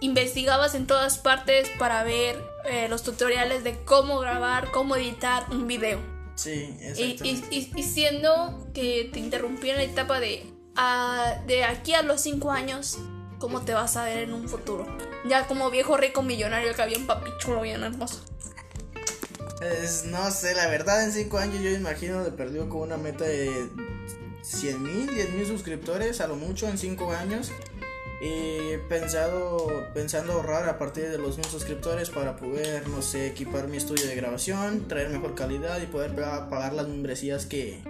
investigabas 0.00 0.74
en 0.74 0.86
todas 0.86 1.16
partes 1.16 1.70
para 1.78 2.02
ver 2.04 2.51
eh, 2.64 2.88
los 2.88 3.02
tutoriales 3.02 3.64
de 3.64 3.78
cómo 3.84 4.18
grabar, 4.20 4.70
cómo 4.72 4.96
editar 4.96 5.46
un 5.50 5.66
video. 5.66 5.98
Sí, 6.34 6.50
Y, 6.80 6.84
exactamente. 6.86 7.48
y- 7.50 7.58
y- 7.58 7.72
y 7.80 7.82
siendo 7.82 8.68
que 8.74 9.10
te 9.12 9.18
interrumpí 9.20 9.70
en 9.70 9.76
la 9.76 9.82
etapa 9.82 10.18
de, 10.20 10.46
de 11.46 11.64
aquí 11.64 11.94
a 11.94 12.02
los 12.02 12.20
5 12.22 12.50
años, 12.50 12.98
¿cómo 13.38 13.62
te 13.62 13.74
vas 13.74 13.96
a 13.96 14.04
ver 14.04 14.18
en 14.18 14.32
un 14.32 14.48
futuro? 14.48 14.86
Ya 15.28 15.46
como 15.46 15.70
viejo 15.70 15.96
rico 15.96 16.22
millonario 16.22 16.74
que 16.74 16.82
había 16.82 16.98
un 16.98 17.06
papi 17.06 17.30
chulo 17.38 17.60
bien 17.60 17.82
hermoso. 17.82 18.24
Es- 19.60 20.04
no 20.06 20.30
sé, 20.30 20.54
la 20.54 20.66
verdad, 20.68 21.04
en 21.04 21.12
5 21.12 21.38
años 21.38 21.62
yo 21.62 21.70
imagino 21.70 22.24
de 22.24 22.32
perdido 22.32 22.68
con 22.68 22.80
una 22.80 22.96
meta 22.96 23.24
de 23.24 23.68
100 24.42 24.82
mil, 24.82 25.14
10 25.14 25.30
mil 25.30 25.46
suscriptores, 25.46 26.20
a 26.20 26.26
lo 26.26 26.34
mucho 26.36 26.66
en 26.68 26.78
5 26.78 27.12
años. 27.12 27.52
Y 28.24 28.76
pensado, 28.88 29.66
pensando 29.94 30.34
ahorrar 30.34 30.68
a 30.68 30.78
partir 30.78 31.08
de 31.08 31.18
los 31.18 31.38
mil 31.38 31.46
suscriptores 31.46 32.08
para 32.08 32.36
poder, 32.36 32.86
no 32.88 33.02
sé, 33.02 33.26
equipar 33.26 33.66
mi 33.66 33.78
estudio 33.78 34.06
de 34.06 34.14
grabación, 34.14 34.86
traer 34.86 35.08
mejor 35.08 35.34
calidad 35.34 35.82
y 35.82 35.86
poder 35.86 36.14
pa- 36.14 36.48
pagar 36.48 36.72
las 36.74 36.86
membresías 36.86 37.46
que 37.46 37.82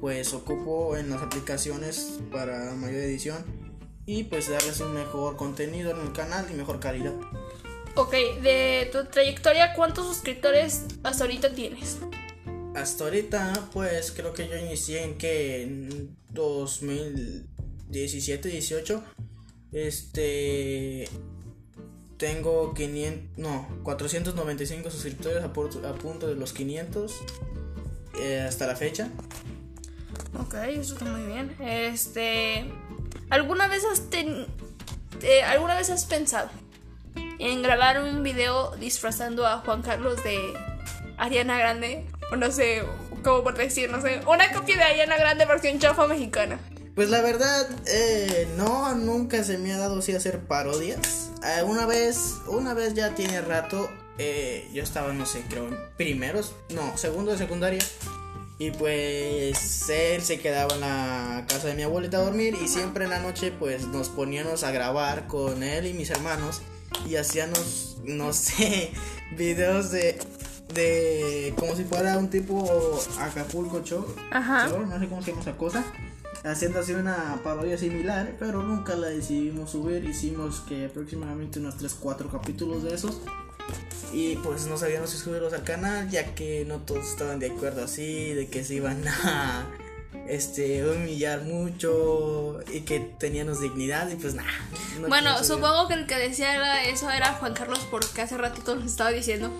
pues 0.00 0.32
ocupo 0.32 0.96
en 0.96 1.10
las 1.10 1.20
aplicaciones 1.22 2.18
para 2.32 2.72
mayor 2.74 3.02
edición. 3.02 3.44
Y 4.06 4.24
pues 4.24 4.48
darles 4.48 4.80
un 4.80 4.94
mejor 4.94 5.36
contenido 5.36 5.90
en 5.90 6.00
el 6.00 6.12
canal 6.12 6.46
y 6.50 6.54
mejor 6.54 6.80
calidad. 6.80 7.12
Ok, 7.94 8.12
de 8.42 8.88
tu 8.90 9.04
trayectoria, 9.04 9.74
¿cuántos 9.74 10.06
suscriptores 10.06 10.84
hasta 11.02 11.24
ahorita 11.24 11.52
tienes? 11.54 11.98
Hasta 12.74 13.04
ahorita, 13.04 13.68
pues 13.72 14.12
creo 14.12 14.32
que 14.32 14.48
yo 14.48 14.56
inicié 14.56 15.02
en 15.04 15.18
que 15.18 15.62
en 15.62 16.16
2017, 16.30 18.48
18. 18.48 19.04
Este. 19.74 21.08
Tengo 22.16 22.72
500. 22.74 23.36
No, 23.38 23.68
495 23.82 24.90
suscriptores 24.90 25.42
a, 25.44 25.52
por- 25.52 25.84
a 25.84 25.92
punto 25.94 26.26
de 26.28 26.36
los 26.36 26.52
500. 26.52 27.12
eh, 28.20 28.40
hasta 28.48 28.66
la 28.66 28.76
fecha. 28.76 29.10
Ok, 30.38 30.54
eso 30.68 30.94
está 30.94 31.04
muy 31.04 31.24
bien. 31.26 31.54
Este. 31.60 32.64
¿Alguna 33.30 33.66
vez 33.68 33.84
has 33.84 34.08
ten- 34.10 34.46
eh, 35.22 35.42
¿Alguna 35.42 35.74
vez 35.76 35.90
has 35.90 36.04
pensado 36.04 36.48
en 37.38 37.62
grabar 37.62 38.00
un 38.02 38.22
video 38.22 38.74
disfrazando 38.76 39.46
a 39.46 39.58
Juan 39.58 39.82
Carlos 39.82 40.22
de 40.22 40.40
Ariana 41.18 41.58
Grande? 41.58 42.06
O 42.32 42.36
no 42.36 42.50
sé, 42.52 42.82
como 43.24 43.42
por 43.42 43.56
decir, 43.56 43.90
no 43.90 44.00
sé, 44.00 44.20
una 44.26 44.52
copia 44.52 44.76
de 44.76 44.82
Ariana 44.84 45.16
Grande 45.16 45.44
versión 45.46 45.78
chafa 45.80 46.06
mexicana. 46.06 46.58
Pues 46.94 47.10
la 47.10 47.20
verdad, 47.22 47.68
eh, 47.86 48.46
no, 48.56 48.94
nunca 48.94 49.42
se 49.42 49.58
me 49.58 49.72
ha 49.72 49.78
dado 49.78 49.98
así 49.98 50.12
hacer 50.12 50.40
parodias. 50.40 51.30
Eh, 51.44 51.62
una 51.64 51.86
vez, 51.86 52.34
una 52.46 52.72
vez 52.72 52.94
ya 52.94 53.14
tiene 53.16 53.40
rato, 53.40 53.90
eh, 54.18 54.68
yo 54.72 54.82
estaba, 54.82 55.12
no 55.12 55.26
sé, 55.26 55.42
creo 55.48 55.66
en 55.66 55.76
primeros, 55.96 56.54
no, 56.70 56.96
segundo 56.96 57.32
de 57.32 57.38
secundaria. 57.38 57.82
Y 58.58 58.70
pues 58.70 59.88
él 59.88 60.22
se 60.22 60.38
quedaba 60.38 60.74
en 60.74 60.80
la 60.80 61.44
casa 61.48 61.66
de 61.66 61.74
mi 61.74 61.82
abuelita 61.82 62.18
a 62.18 62.20
dormir 62.20 62.56
y 62.62 62.68
siempre 62.68 63.04
en 63.04 63.10
la 63.10 63.18
noche 63.18 63.50
pues 63.50 63.88
nos 63.88 64.08
poníamos 64.08 64.62
a 64.62 64.70
grabar 64.70 65.26
con 65.26 65.64
él 65.64 65.86
y 65.86 65.92
mis 65.92 66.10
hermanos 66.10 66.62
y 67.04 67.16
hacíamos, 67.16 67.96
no 68.04 68.32
sé, 68.32 68.92
videos 69.36 69.90
de, 69.90 70.20
de 70.72 71.52
como 71.58 71.74
si 71.74 71.82
fuera 71.82 72.16
un 72.16 72.30
tipo 72.30 73.00
Acapulco 73.18 73.82
Show, 73.82 74.06
Ajá. 74.30 74.68
show, 74.68 74.86
no 74.86 75.00
sé 75.00 75.08
cómo 75.08 75.20
se 75.22 75.30
llama 75.32 75.42
esa 75.42 75.56
cosa, 75.56 75.84
haciendo 76.44 76.80
así 76.80 76.92
una 76.92 77.40
parodia 77.42 77.78
similar, 77.78 78.36
pero 78.38 78.62
nunca 78.62 78.94
la 78.94 79.08
decidimos 79.08 79.70
subir, 79.70 80.04
hicimos 80.04 80.60
que 80.60 80.86
aproximadamente 80.86 81.58
unos 81.58 81.76
3-4 81.78 82.30
capítulos 82.30 82.82
de 82.84 82.94
esos. 82.94 83.20
Y 84.12 84.36
pues 84.36 84.66
no 84.66 84.76
sabíamos 84.76 85.10
si 85.10 85.16
subirlos 85.16 85.52
al 85.54 85.64
canal, 85.64 86.08
ya 86.10 86.34
que 86.34 86.64
no 86.66 86.78
todos 86.80 87.06
estaban 87.06 87.40
de 87.40 87.50
acuerdo 87.50 87.82
así, 87.84 88.32
de 88.34 88.48
que 88.48 88.62
se 88.62 88.74
iban 88.74 89.02
a 89.08 89.66
este 90.28 90.88
humillar 90.88 91.42
mucho 91.42 92.60
y 92.72 92.82
que 92.82 93.00
teníamos 93.00 93.60
dignidad 93.60 94.08
y 94.10 94.16
pues 94.16 94.34
nada. 94.34 94.48
no 95.00 95.08
bueno, 95.08 95.42
supongo 95.44 95.88
que 95.88 95.94
el 95.94 96.06
que 96.06 96.16
decía 96.16 96.84
eso 96.84 97.10
era 97.10 97.34
Juan 97.34 97.52
Carlos 97.52 97.80
porque 97.90 98.22
hace 98.22 98.38
ratito 98.38 98.74
nos 98.74 98.86
estaba 98.86 99.10
diciendo 99.10 99.52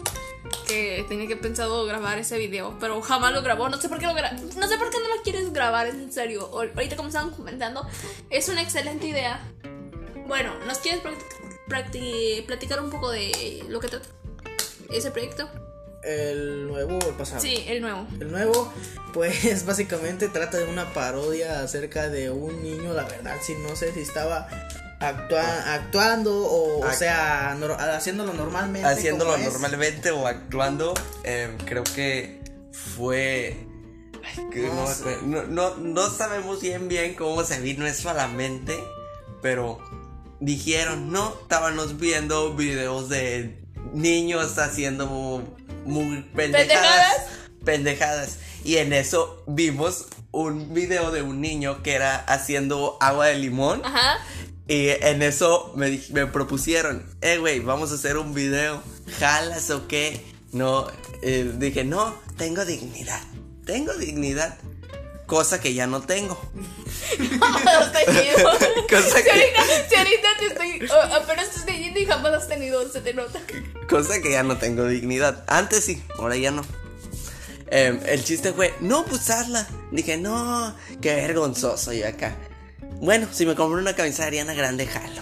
que 0.66 1.04
tenía 1.09 1.26
que 1.26 1.37
pensado 1.37 1.85
grabar 1.87 2.18
ese 2.18 2.38
video, 2.38 2.76
pero 2.80 3.00
jamás 3.02 3.33
lo 3.33 3.42
grabó. 3.42 3.68
No 3.68 3.80
sé 3.80 3.88
por 3.88 3.99
qué 3.99 4.06
lo 4.06 4.12
gra- 4.14 4.33
no 4.33 4.66
sé 4.68 4.78
por 4.78 4.90
qué 4.90 4.99
no 4.99 5.14
lo 5.14 5.23
quieres 5.23 5.52
grabar, 5.52 5.87
en 5.88 6.12
serio. 6.12 6.50
Ahor- 6.52 6.73
Ahorita 6.75 6.97
como 6.97 7.09
estaban 7.09 7.30
comentando, 7.30 7.87
es 8.30 8.49
una 8.49 8.62
excelente 8.62 9.06
idea. 9.06 9.40
Bueno, 10.26 10.52
¿nos 10.66 10.78
quieres 10.78 11.00
platicar 12.47 12.80
un 12.83 12.90
poco 12.90 13.11
de 13.11 13.64
lo 13.68 13.80
que 13.80 13.88
trata 13.88 14.09
ese 14.90 15.11
proyecto? 15.11 15.49
El 16.02 16.66
nuevo 16.66 16.99
o 16.99 17.09
el 17.09 17.14
pasado. 17.14 17.40
Sí, 17.40 17.64
el 17.66 17.80
nuevo. 17.80 18.06
El 18.21 18.30
nuevo, 18.30 18.73
pues 19.14 19.64
básicamente 19.66 20.28
trata 20.28 20.59
de 20.59 20.64
una 20.64 20.92
parodia 20.92 21.61
acerca 21.62 22.09
de 22.11 22.30
un 22.30 22.62
niño, 22.62 22.92
la 22.92 23.04
verdad, 23.04 23.37
si 23.42 23.54
no 23.54 23.75
sé 23.75 23.92
si 23.94 24.00
estaba 24.00 24.49
actua- 25.00 25.74
actuando 25.74 26.34
o, 26.36 26.86
o 26.86 26.92
sea, 26.92 27.56
haciéndolo 27.96 28.32
normalmente. 28.32 28.88
Haciéndolo 28.88 29.36
normalmente 29.38 30.10
o 30.10 30.26
actuando, 30.26 30.94
em, 31.22 31.56
creo 31.58 31.84
que 31.84 32.42
fue... 32.72 33.56
ay, 34.24 34.44
que 34.52 34.60
No 35.24 35.42
no, 35.44 35.76
no, 35.76 36.10
sabemos 36.10 36.60
bien 36.60 36.88
bien 36.88 37.14
cómo 37.14 37.44
se 37.44 37.60
vino 37.60 37.86
eso 37.86 38.10
a 38.10 38.14
la 38.14 38.28
mente, 38.28 38.76
pero 39.42 39.78
dijeron, 40.40 41.10
no, 41.12 41.34
estábamos 41.42 41.98
viendo 41.98 42.54
videos 42.54 43.08
de 43.08 43.62
niños 43.92 44.58
haciendo 44.58 45.06
muy 45.84 46.22
pendejadas. 46.34 46.66
¿Pendejadas? 46.66 47.26
pendejadas. 47.64 48.38
Y 48.64 48.76
en 48.78 48.92
eso 48.92 49.42
vimos 49.46 50.06
un 50.32 50.72
video 50.74 51.10
de 51.10 51.22
un 51.22 51.40
niño 51.40 51.82
que 51.82 51.92
era 51.94 52.16
haciendo 52.16 52.96
agua 53.00 53.26
de 53.26 53.34
limón. 53.36 53.82
Ajá. 53.84 54.18
Y 54.66 54.88
en 54.88 55.23
eso 55.23 55.73
me, 55.76 56.00
me 56.11 56.26
propusieron, 56.26 57.05
eh, 57.20 57.37
güey, 57.37 57.61
vamos 57.61 57.92
a 57.92 57.96
hacer 57.96 58.16
un 58.16 58.33
video, 58.33 58.83
¿jalas 59.18 59.68
o 59.70 59.87
qué? 59.87 60.24
No, 60.53 60.87
eh, 61.22 61.53
dije, 61.59 61.85
no, 61.85 62.14
tengo 62.38 62.64
dignidad, 62.64 63.20
tengo 63.66 63.92
dignidad, 63.94 64.57
cosa 65.27 65.61
que 65.61 65.74
ya 65.74 65.87
no 65.87 66.00
tengo. 66.00 66.40
Tenido. 67.18 68.50
Cosa 68.88 69.18
Si 69.18 69.22
que, 69.22 69.31
ahorita, 69.31 69.88
si 69.88 69.94
ahorita 69.96 70.29
te 70.38 70.46
estoy. 70.46 70.88
oh, 70.90 71.14
apenas 71.14 71.50
te 71.50 71.59
estoy 71.59 71.79
yendo 71.79 72.00
y 72.00 72.07
jamás 72.07 72.33
has 72.35 72.48
tenido, 72.48 72.88
se 72.90 73.00
te 73.00 73.14
nota. 73.14 73.40
cosa 73.88 74.20
que 74.20 74.31
ya 74.33 74.42
no 74.42 74.59
tengo 74.59 74.87
dignidad. 74.87 75.44
Antes 75.46 75.85
sí, 75.85 76.03
ahora 76.18 76.37
ya 76.37 76.50
no. 76.50 76.62
Em, 77.68 78.00
el 78.07 78.24
chiste 78.24 78.53
fue, 78.53 78.74
no, 78.81 79.05
pues 79.05 79.31
hazla. 79.31 79.66
Dije, 79.90 80.16
no, 80.16 80.74
qué 81.00 81.14
vergonzoso 81.14 81.92
yo 81.92 82.07
acá. 82.07 82.37
Bueno, 83.04 83.28
si 83.30 83.44
me 83.44 83.54
compré 83.54 83.82
una 83.82 83.92
camisa 83.92 84.22
de 84.22 84.28
Ariana 84.28 84.54
Grande, 84.54 84.86
jalo. 84.86 85.20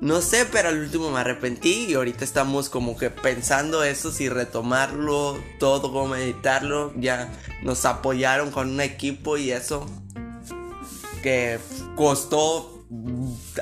No 0.00 0.20
sé, 0.20 0.46
pero 0.46 0.70
al 0.70 0.80
último 0.80 1.12
me 1.12 1.20
arrepentí 1.20 1.86
y 1.88 1.94
ahorita 1.94 2.24
estamos 2.24 2.68
como 2.68 2.96
que 2.96 3.08
pensando 3.08 3.84
eso, 3.84 4.10
si 4.10 4.28
retomarlo, 4.28 5.38
todo, 5.60 5.92
cómo 5.92 6.16
editarlo. 6.16 6.92
Ya 6.96 7.32
nos 7.62 7.84
apoyaron 7.84 8.50
con 8.50 8.68
un 8.68 8.80
equipo 8.80 9.36
y 9.36 9.52
eso 9.52 9.86
que 11.22 11.60
costó 11.94 12.84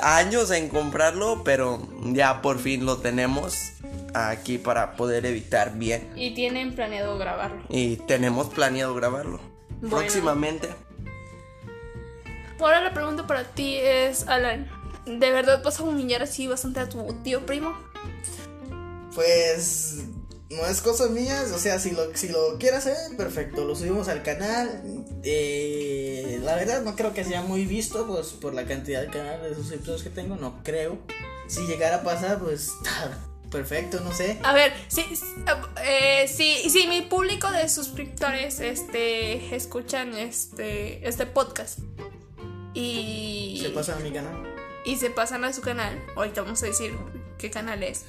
años 0.01 0.51
en 0.51 0.71
comprarlo, 0.71 1.45
pero 1.45 1.87
ya 2.05 2.41
por 2.41 2.59
fin 2.59 2.87
lo 2.87 2.97
tenemos 2.97 3.73
aquí 4.15 4.57
para 4.57 4.97
poder 4.97 5.27
editar 5.27 5.77
bien. 5.77 6.11
Y 6.17 6.33
tienen 6.33 6.75
planeado 6.75 7.19
grabarlo. 7.19 7.63
Y 7.69 7.97
tenemos 7.97 8.49
planeado 8.49 8.95
grabarlo. 8.95 9.41
Bueno. 9.83 9.99
Próximamente. 9.99 10.71
Ahora 12.63 12.81
la 12.81 12.95
pregunta 12.95 13.27
para 13.27 13.43
ti 13.43 13.77
es, 13.77 14.29
Alan, 14.29 14.71
¿de 15.05 15.31
verdad 15.33 15.65
vas 15.65 15.81
a 15.81 15.83
humillar 15.83 16.23
así 16.23 16.47
bastante 16.47 16.79
a 16.79 16.89
tu 16.89 17.13
tío 17.25 17.45
primo? 17.45 17.77
Pues 19.17 20.05
no 20.49 20.65
es 20.67 20.81
cosa 20.81 21.09
mía, 21.09 21.43
o 21.53 21.59
sea, 21.59 21.81
si 21.81 21.91
lo, 21.91 22.17
si 22.17 22.29
lo 22.29 22.59
quiere 22.59 22.77
hacer, 22.77 23.17
perfecto, 23.17 23.65
lo 23.65 23.75
subimos 23.75 24.07
al 24.07 24.23
canal. 24.23 24.81
Eh, 25.25 26.39
la 26.45 26.55
verdad 26.55 26.83
no 26.83 26.95
creo 26.95 27.13
que 27.13 27.25
sea 27.25 27.43
muy 27.43 27.67
visto, 27.67 28.07
pues 28.07 28.29
por 28.29 28.55
la 28.55 28.65
cantidad 28.65 29.01
de 29.01 29.09
canales 29.09 29.51
de 29.51 29.57
suscriptores 29.57 30.05
que 30.05 30.11
tengo, 30.11 30.37
no 30.37 30.63
creo. 30.63 30.99
Si 31.49 31.67
llegara 31.67 31.97
a 31.97 32.03
pasar, 32.05 32.39
pues 32.39 32.71
perfecto, 33.51 33.99
no 34.05 34.15
sé. 34.15 34.39
A 34.45 34.55
ver, 34.55 34.73
si, 34.87 35.05
eh, 35.85 36.29
si, 36.29 36.71
si 36.71 36.87
mi 36.87 37.03
público 37.03 37.51
de 37.51 37.69
suscriptores 37.69 38.61
este, 38.61 39.57
escuchan 39.57 40.17
este, 40.17 41.09
este 41.09 41.27
podcast 41.27 41.81
y 42.75 43.59
Se 43.63 43.71
pasa 43.71 43.97
a 43.97 44.01
mi 44.01 44.11
canal. 44.13 44.55
y 44.85 44.97
se 44.97 45.11
pasan 45.11 45.45
a 45.45 45.53
su 45.53 45.61
canal, 45.61 45.99
ahorita 46.17 46.43
vamos 46.43 46.63
a 46.63 46.67
decir 46.67 46.93
qué 47.39 47.51
canal 47.51 47.83
es, 47.83 48.05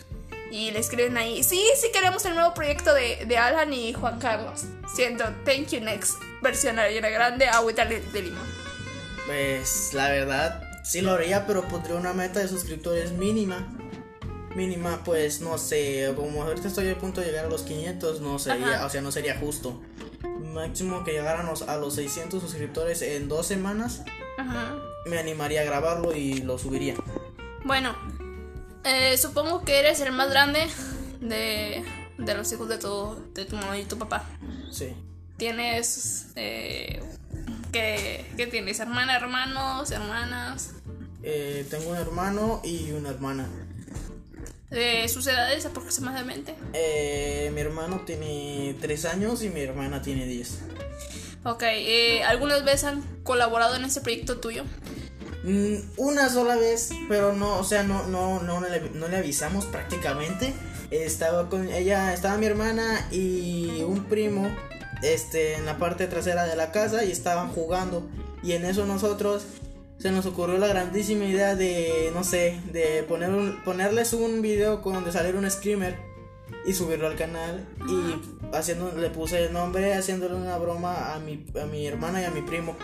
y 0.52 0.72
le 0.72 0.80
escriben 0.80 1.18
ahí, 1.18 1.44
sí, 1.44 1.64
sí 1.80 1.88
queremos 1.92 2.24
el 2.26 2.36
nuevo 2.36 2.54
proyecto 2.54 2.94
de, 2.94 3.26
de 3.26 3.38
Alan 3.38 3.74
y 3.74 3.94
Juan 3.94 4.20
Carlos, 4.20 4.64
siendo 4.96 5.26
Thank 5.46 5.70
You 5.70 5.82
Next, 5.82 6.14
versión 6.42 6.80
Ariana 6.80 7.10
Grande, 7.10 7.48
agüita 7.48 7.86
de, 7.86 8.02
de 8.02 8.22
limón. 8.22 8.48
Pues 9.26 9.94
la 9.94 10.10
verdad, 10.10 10.62
sí 10.84 11.02
lo 11.02 11.14
haría, 11.14 11.48
pero 11.48 11.68
pondría 11.68 11.96
una 11.96 12.14
meta 12.14 12.40
de 12.40 12.48
suscriptores 12.48 13.12
mínima. 13.14 13.68
Mínima, 14.56 15.04
pues 15.04 15.42
no 15.42 15.58
sé, 15.58 16.14
como 16.16 16.44
ahorita 16.44 16.68
estoy 16.68 16.88
a 16.90 16.98
punto 16.98 17.22
de 17.22 17.28
llegar 17.28 17.46
a 17.46 17.50
los 17.50 17.64
500, 17.64 18.22
no 18.22 18.38
sería, 18.38 18.76
Ajá. 18.76 18.86
o 18.86 18.90
sea, 18.90 19.02
no 19.02 19.12
sería 19.12 19.36
justo. 19.40 19.82
Máximo 20.54 21.04
que 21.04 21.14
llegáramos 21.14 21.64
a 21.64 21.78
los 21.78 21.96
600 21.96 22.40
suscriptores 22.42 23.02
en 23.02 23.28
dos 23.30 23.48
semanas, 23.48 24.04
Ajá. 24.54 24.76
me 25.06 25.18
animaría 25.20 25.62
a 25.62 25.64
grabarlo 25.66 26.16
y 26.16 26.36
lo 26.42 26.58
subiría. 26.58 26.96
Bueno, 27.66 27.96
eh, 28.84 29.18
supongo 29.18 29.64
que 29.64 29.80
eres 29.80 30.00
el 30.02 30.12
más 30.12 30.30
grande 30.30 30.68
de, 31.22 31.84
de 32.18 32.34
los 32.36 32.52
hijos 32.52 32.68
de 32.70 32.78
tu, 32.78 33.16
de 33.34 33.46
tu 33.46 33.56
mamá 33.56 33.78
y 33.78 33.86
tu 33.86 33.98
papá. 33.98 34.24
Sí. 34.72 34.94
Tienes. 35.38 36.28
Eh, 36.36 37.02
¿qué, 37.72 38.26
qué 38.38 38.48
tienes? 38.48 38.80
¿Hermana, 38.80 39.16
hermanos, 39.16 39.92
hermanas? 39.92 40.72
Eh, 41.24 41.66
tengo 41.70 41.92
un 41.92 41.98
hermano 41.98 42.62
y 42.64 42.92
una 42.92 43.10
hermana. 43.10 43.48
De 44.70 45.08
sus 45.08 45.28
edades 45.28 45.66
aproximadamente. 45.68 46.56
Eh, 46.74 47.52
mi 47.54 47.62
hermano 47.62 48.02
tiene 48.06 48.76
3 48.82 49.06
años 49.06 49.44
y 49.44 49.50
mi 49.50 49.62
hermana 49.62 50.02
tiene 50.02 50.26
10. 50.26 50.60
Ok, 51.46 51.64
eh, 51.64 52.24
¿algunas 52.24 52.64
veces 52.64 52.86
han 52.86 53.02
colaborado 53.24 53.76
en 53.76 53.84
este 53.84 54.02
proyecto 54.02 54.40
tuyo? 54.40 54.64
Mm, 55.44 55.76
Una 55.98 56.30
sola 56.30 56.56
vez, 56.56 56.92
pero 57.10 57.34
no, 57.34 57.60
o 57.60 57.64
sea, 57.64 57.84
no, 57.84 58.08
no, 58.08 58.42
no, 58.42 58.62
le, 58.62 58.90
no 58.92 59.08
le 59.08 59.18
avisamos 59.18 59.66
prácticamente. 59.66 60.54
Estaba 60.90 61.50
con 61.50 61.70
ella, 61.70 62.14
estaba 62.14 62.38
mi 62.38 62.46
hermana 62.46 63.08
y 63.12 63.82
un 63.84 64.06
primo, 64.06 64.50
este, 65.02 65.56
en 65.56 65.66
la 65.66 65.78
parte 65.78 66.08
trasera 66.08 66.46
de 66.46 66.56
la 66.56 66.72
casa 66.72 67.04
y 67.04 67.12
estaban 67.12 67.50
jugando. 67.50 68.08
Y 68.42 68.54
en 68.54 68.64
eso 68.64 68.86
nosotros 68.86 69.44
se 69.98 70.12
nos 70.12 70.26
ocurrió 70.26 70.58
la 70.58 70.68
grandísima 70.68 71.26
idea 71.26 71.56
de, 71.56 72.12
no 72.14 72.24
sé, 72.24 72.60
de 72.72 73.04
poner 73.04 73.32
un, 73.32 73.62
ponerles 73.64 74.14
un 74.14 74.42
video 74.42 74.82
con 74.82 74.94
donde 74.94 75.12
saliera 75.12 75.38
un 75.38 75.50
screamer 75.50 75.98
y 76.66 76.74
subirlo 76.74 77.08
al 77.08 77.16
canal 77.16 77.66
y 77.90 78.43
haciendo, 78.54 78.92
le 78.96 79.10
puse 79.10 79.44
el 79.46 79.54
nombre, 79.54 79.94
haciéndole 79.94 80.36
una 80.36 80.58
broma 80.58 81.14
a 81.14 81.20
mi, 81.20 81.46
a 81.62 81.66
mi 81.66 81.86
hermana 81.88 82.22
y 82.22 82.26
a 82.26 82.32
mi 82.32 82.42
primo. 82.42 82.76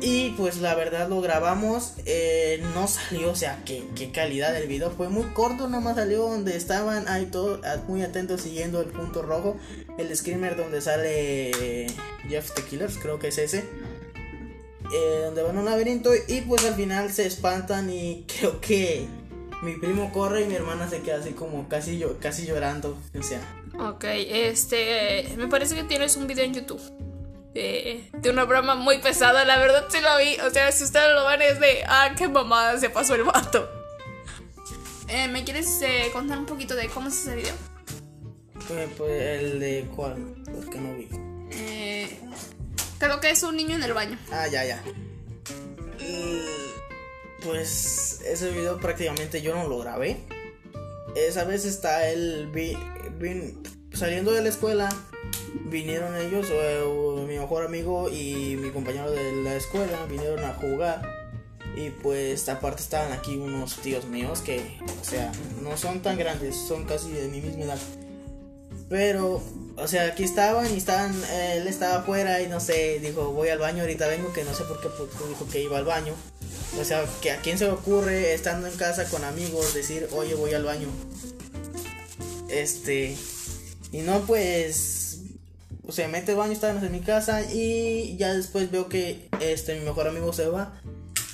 Y 0.00 0.30
pues 0.30 0.58
la 0.58 0.74
verdad 0.74 1.08
lo 1.08 1.20
grabamos, 1.20 1.94
eh, 2.04 2.62
no 2.74 2.88
salió, 2.88 3.30
o 3.30 3.34
sea, 3.36 3.62
qué, 3.64 3.84
qué 3.94 4.10
calidad 4.10 4.52
del 4.52 4.66
video, 4.66 4.90
fue 4.90 5.08
muy 5.08 5.24
corto, 5.32 5.68
nomás 5.68 5.96
salió 5.96 6.22
donde 6.28 6.56
estaban 6.56 7.06
ahí 7.08 7.26
todos 7.26 7.64
a- 7.64 7.76
muy 7.86 8.02
atentos 8.02 8.40
siguiendo 8.42 8.80
el 8.80 8.88
punto 8.88 9.22
rojo, 9.22 9.56
el 9.96 10.14
screamer 10.14 10.56
donde 10.56 10.80
sale 10.80 11.86
Jeff 12.28 12.52
the 12.54 12.62
Killers, 12.62 12.98
creo 12.98 13.18
que 13.18 13.28
es 13.28 13.38
ese. 13.38 13.64
eh, 14.92 15.22
donde 15.24 15.42
van 15.42 15.56
a 15.56 15.60
un 15.60 15.64
laberinto 15.66 16.10
y 16.28 16.40
pues 16.42 16.64
al 16.64 16.74
final 16.74 17.10
se 17.12 17.26
espantan 17.26 17.88
y 17.88 18.26
creo 18.38 18.60
que 18.60 19.06
mi 19.62 19.76
primo 19.76 20.12
corre 20.12 20.42
y 20.42 20.46
mi 20.46 20.54
hermana 20.54 20.90
se 20.90 21.00
queda 21.00 21.18
así 21.18 21.30
como 21.30 21.68
casi, 21.68 22.04
casi 22.20 22.44
llorando. 22.46 22.98
O 23.18 23.22
sea. 23.22 23.40
Ok, 23.78 24.04
este. 24.04 25.34
Me 25.36 25.48
parece 25.48 25.74
que 25.74 25.84
tienes 25.84 26.16
un 26.16 26.26
video 26.26 26.44
en 26.44 26.54
YouTube. 26.54 26.82
De, 27.52 28.10
de 28.12 28.30
una 28.30 28.44
broma 28.44 28.74
muy 28.74 28.98
pesada, 28.98 29.44
la 29.44 29.58
verdad 29.58 29.86
sí 29.88 29.98
lo 30.00 30.18
vi. 30.18 30.40
O 30.40 30.50
sea, 30.50 30.72
si 30.72 30.84
ustedes 30.84 31.12
lo 31.14 31.24
van 31.24 31.42
es 31.42 31.60
de. 31.60 31.84
Ah, 31.86 32.14
qué 32.16 32.28
mamada 32.28 32.78
se 32.78 32.90
pasó 32.90 33.14
el 33.14 33.24
vato. 33.24 33.68
Eh, 35.08 35.28
¿Me 35.28 35.44
quieres 35.44 35.80
eh, 35.82 36.10
contar 36.12 36.38
un 36.38 36.46
poquito 36.46 36.74
de 36.74 36.88
cómo 36.88 37.08
es 37.08 37.20
ese 37.20 37.36
video? 37.36 37.54
Eh, 38.70 38.88
pues, 38.96 39.42
el 39.42 39.60
de 39.60 39.86
cuál, 39.94 40.34
porque 40.44 40.78
no 40.78 40.94
vi. 40.94 41.08
Eh, 41.52 42.18
creo 42.98 43.20
que 43.20 43.30
es 43.30 43.42
un 43.42 43.56
niño 43.56 43.76
en 43.76 43.82
el 43.82 43.92
baño. 43.92 44.18
Ah, 44.32 44.48
ya, 44.48 44.64
ya. 44.64 44.82
Pues 47.42 48.22
ese 48.24 48.50
video 48.50 48.80
prácticamente 48.80 49.42
yo 49.42 49.54
no 49.54 49.68
lo 49.68 49.78
grabé. 49.78 50.16
Esa 51.16 51.44
vez 51.44 51.64
está 51.64 52.08
él 52.08 52.50
vi, 52.52 52.76
vi- 53.18 53.54
saliendo 53.92 54.32
de 54.32 54.42
la 54.42 54.48
escuela. 54.48 54.88
Vinieron 55.66 56.16
ellos, 56.16 56.48
eh, 56.50 56.82
mi 57.26 57.38
mejor 57.38 57.64
amigo 57.64 58.08
y 58.10 58.56
mi 58.56 58.70
compañero 58.70 59.10
de 59.10 59.32
la 59.42 59.54
escuela, 59.56 60.04
vinieron 60.06 60.44
a 60.44 60.54
jugar. 60.54 61.02
Y 61.76 61.90
pues 61.90 62.48
aparte 62.48 62.82
estaban 62.82 63.12
aquí 63.12 63.36
unos 63.36 63.76
tíos 63.78 64.04
míos 64.06 64.40
que, 64.40 64.78
o 65.00 65.04
sea, 65.04 65.32
no 65.62 65.76
son 65.76 66.02
tan 66.02 66.16
grandes, 66.18 66.54
son 66.56 66.84
casi 66.84 67.10
de 67.10 67.26
mi 67.28 67.40
misma 67.40 67.64
edad. 67.64 67.78
Pero, 68.88 69.42
o 69.76 69.88
sea, 69.88 70.06
aquí 70.06 70.22
estaban 70.24 70.72
y 70.72 70.76
estaban, 70.76 71.12
él 71.32 71.66
estaba 71.66 71.96
afuera 71.96 72.40
y 72.42 72.48
no 72.48 72.60
sé, 72.60 73.00
dijo, 73.00 73.32
voy 73.32 73.48
al 73.48 73.58
baño, 73.58 73.80
ahorita 73.80 74.06
vengo, 74.06 74.32
que 74.32 74.44
no 74.44 74.54
sé 74.54 74.62
por 74.64 74.80
qué 74.80 74.88
pues, 74.88 75.10
dijo 75.28 75.46
que 75.50 75.62
iba 75.62 75.78
al 75.78 75.84
baño. 75.84 76.14
O 76.80 76.84
sea, 76.84 77.04
que 77.22 77.30
a 77.30 77.40
quién 77.40 77.58
se 77.58 77.66
le 77.66 77.72
ocurre 77.72 78.34
estando 78.34 78.66
en 78.66 78.76
casa 78.76 79.04
con 79.08 79.24
amigos 79.24 79.74
decir, 79.74 80.08
oye, 80.12 80.34
voy 80.34 80.54
al 80.54 80.64
baño. 80.64 80.88
Este, 82.48 83.16
y 83.92 83.98
no, 83.98 84.20
pues, 84.26 85.20
o 85.86 85.92
sea, 85.92 86.08
mete 86.08 86.32
al 86.32 86.38
baño, 86.38 86.52
estábamos 86.52 86.82
en 86.82 86.92
mi 86.92 87.00
casa 87.00 87.42
y 87.42 88.16
ya 88.16 88.34
después 88.34 88.70
veo 88.70 88.88
que 88.88 89.28
este, 89.40 89.78
mi 89.78 89.84
mejor 89.84 90.08
amigo 90.08 90.32
se 90.32 90.48
va. 90.48 90.80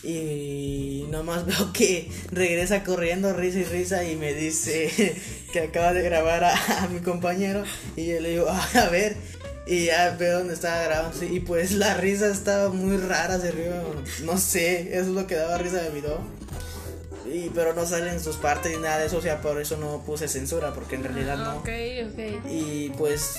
Y 0.03 1.07
nomás 1.11 1.47
veo 1.47 1.73
que 1.73 2.11
regresa 2.31 2.85
corriendo, 2.85 3.33
risa 3.33 3.59
y 3.61 3.65
risa, 3.65 4.05
y 4.05 4.17
me 4.17 4.35
dice 4.35 5.17
que 5.53 5.61
acaba 5.61 5.93
de 5.93 6.03
grabar 6.03 6.45
a, 6.45 6.89
mi 6.93 7.01
compañero. 7.01 7.65
Y 7.97 8.07
yo 8.07 8.21
le 8.21 8.31
digo, 8.31 8.47
"Ah, 8.49 8.69
a 8.75 8.89
ver, 8.91 9.17
y 9.71 9.87
ya 9.87 10.17
veo 10.19 10.39
dónde 10.39 10.55
estaba 10.55 10.83
grabando. 10.83 11.25
Y 11.25 11.39
pues 11.39 11.71
la 11.71 11.95
risa 11.95 12.27
estaba 12.27 12.71
muy 12.71 12.97
rara, 12.97 13.39
se 13.39 13.53
rió. 13.53 13.73
No 14.25 14.37
sé, 14.37 14.99
eso 14.99 15.03
es 15.03 15.15
lo 15.15 15.29
que 15.29 15.37
daba 15.37 15.59
risa 15.59 15.81
de 15.81 15.91
video. 15.91 16.19
Y, 17.33 17.51
pero 17.51 17.73
no 17.73 17.87
salen 17.87 18.19
sus 18.19 18.37
partes 18.37 18.73
ni 18.73 18.83
nada 18.83 18.99
de 18.99 19.07
eso, 19.07 19.19
o 19.19 19.23
sea, 19.23 19.41
por 19.41 19.61
eso 19.61 19.77
no 19.77 20.03
puse 20.05 20.27
censura, 20.27 20.75
porque 20.75 20.97
en 20.97 21.05
realidad 21.05 21.37
no. 21.37 21.59
Ok, 21.59 21.69
ok. 21.69 22.51
Y 22.51 22.91
pues 22.99 23.37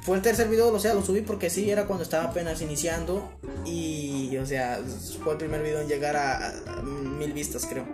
fue 0.00 0.16
el 0.16 0.22
tercer 0.22 0.48
video, 0.48 0.72
o 0.72 0.80
sea, 0.80 0.94
lo 0.94 1.04
subí 1.04 1.20
porque 1.20 1.50
sí, 1.50 1.70
era 1.70 1.84
cuando 1.84 2.02
estaba 2.02 2.30
apenas 2.30 2.62
iniciando. 2.62 3.30
Y, 3.66 4.34
o 4.38 4.46
sea, 4.46 4.80
fue 5.22 5.32
el 5.32 5.38
primer 5.38 5.62
video 5.62 5.82
en 5.82 5.88
llegar 5.88 6.16
a, 6.16 6.48
a 6.48 6.82
mil 6.82 7.34
vistas, 7.34 7.66
creo. 7.66 7.84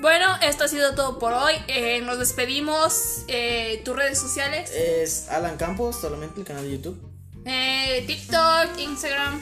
Bueno, 0.00 0.26
esto 0.42 0.62
ha 0.62 0.68
sido 0.68 0.94
todo 0.94 1.18
por 1.18 1.32
hoy. 1.32 1.54
Eh, 1.66 2.02
nos 2.02 2.20
despedimos. 2.20 3.24
Eh, 3.26 3.82
¿Tus 3.84 3.96
redes 3.96 4.18
sociales? 4.18 4.70
Es 4.70 5.28
Alan 5.28 5.56
Campos, 5.56 5.96
solamente 6.00 6.38
el 6.38 6.46
canal 6.46 6.62
de 6.62 6.70
YouTube. 6.70 7.11
Eh, 7.44 8.04
TikTok, 8.06 8.78
Instagram. 8.78 9.40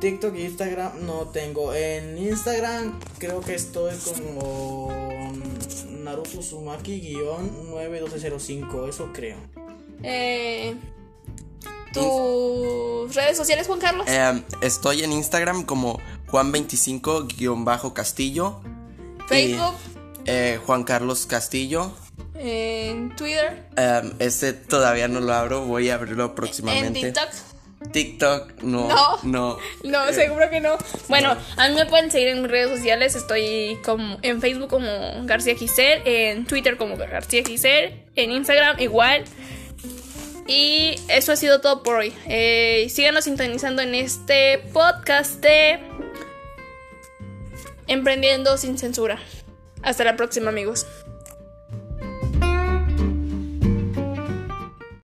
TikTok 0.00 0.34
e 0.36 0.44
Instagram 0.44 1.06
no 1.06 1.28
tengo. 1.28 1.72
En 1.74 2.18
Instagram 2.18 2.98
creo 3.18 3.40
que 3.40 3.54
estoy 3.54 3.94
como 3.96 5.32
Naruto 5.88 6.42
Sumaki-9205, 6.42 8.88
eso 8.88 9.10
creo. 9.14 9.38
Eh, 10.02 10.74
¿Tus 11.94 13.14
redes 13.14 13.36
sociales, 13.36 13.66
Juan 13.66 13.78
Carlos? 13.78 14.06
Eh, 14.08 14.42
estoy 14.60 15.02
en 15.04 15.12
Instagram 15.12 15.62
como 15.64 15.98
Juan25-Castillo. 16.30 18.60
Facebook, 19.28 19.74
Y, 20.26 20.26
eh, 20.26 20.60
Juan 20.66 20.84
Carlos 20.84 21.24
Castillo. 21.26 21.92
En 22.34 23.14
Twitter, 23.16 23.64
Eh, 23.76 24.12
ese 24.18 24.52
todavía 24.52 25.08
no 25.08 25.20
lo 25.20 25.32
abro, 25.32 25.62
voy 25.62 25.90
a 25.90 25.94
abrirlo 25.94 26.26
en 26.26 26.34
próximamente. 26.34 27.00
TikTok. 27.00 27.28
TikTok, 27.92 28.62
no. 28.62 28.88
No. 28.88 29.18
No. 29.22 29.58
No, 29.84 30.08
Eh, 30.08 30.14
seguro 30.14 30.48
que 30.50 30.60
no. 30.60 30.76
Bueno, 31.08 31.36
a 31.56 31.68
mí 31.68 31.74
me 31.74 31.84
pueden 31.86 32.10
seguir 32.10 32.28
en 32.28 32.42
mis 32.42 32.50
redes 32.50 32.70
sociales. 32.78 33.14
Estoy 33.14 33.78
como 33.84 34.18
en 34.22 34.40
Facebook 34.40 34.68
como 34.68 34.88
García 35.26 35.54
Giselle, 35.54 36.02
en 36.30 36.46
Twitter 36.46 36.76
como 36.76 36.96
García 36.96 37.42
Giselle, 37.44 38.06
en 38.16 38.32
Instagram 38.32 38.80
igual. 38.80 39.24
Y 40.46 40.96
eso 41.08 41.32
ha 41.32 41.36
sido 41.36 41.60
todo 41.60 41.82
por 41.82 41.96
hoy. 41.96 42.12
Eh, 42.26 42.86
síganos 42.90 43.24
sintonizando 43.24 43.80
en 43.82 43.94
este 43.94 44.58
podcast 44.72 45.40
de 45.42 45.78
Emprendiendo 47.86 48.56
sin 48.56 48.78
censura. 48.78 49.18
Hasta 49.82 50.04
la 50.04 50.16
próxima, 50.16 50.48
amigos. 50.48 50.86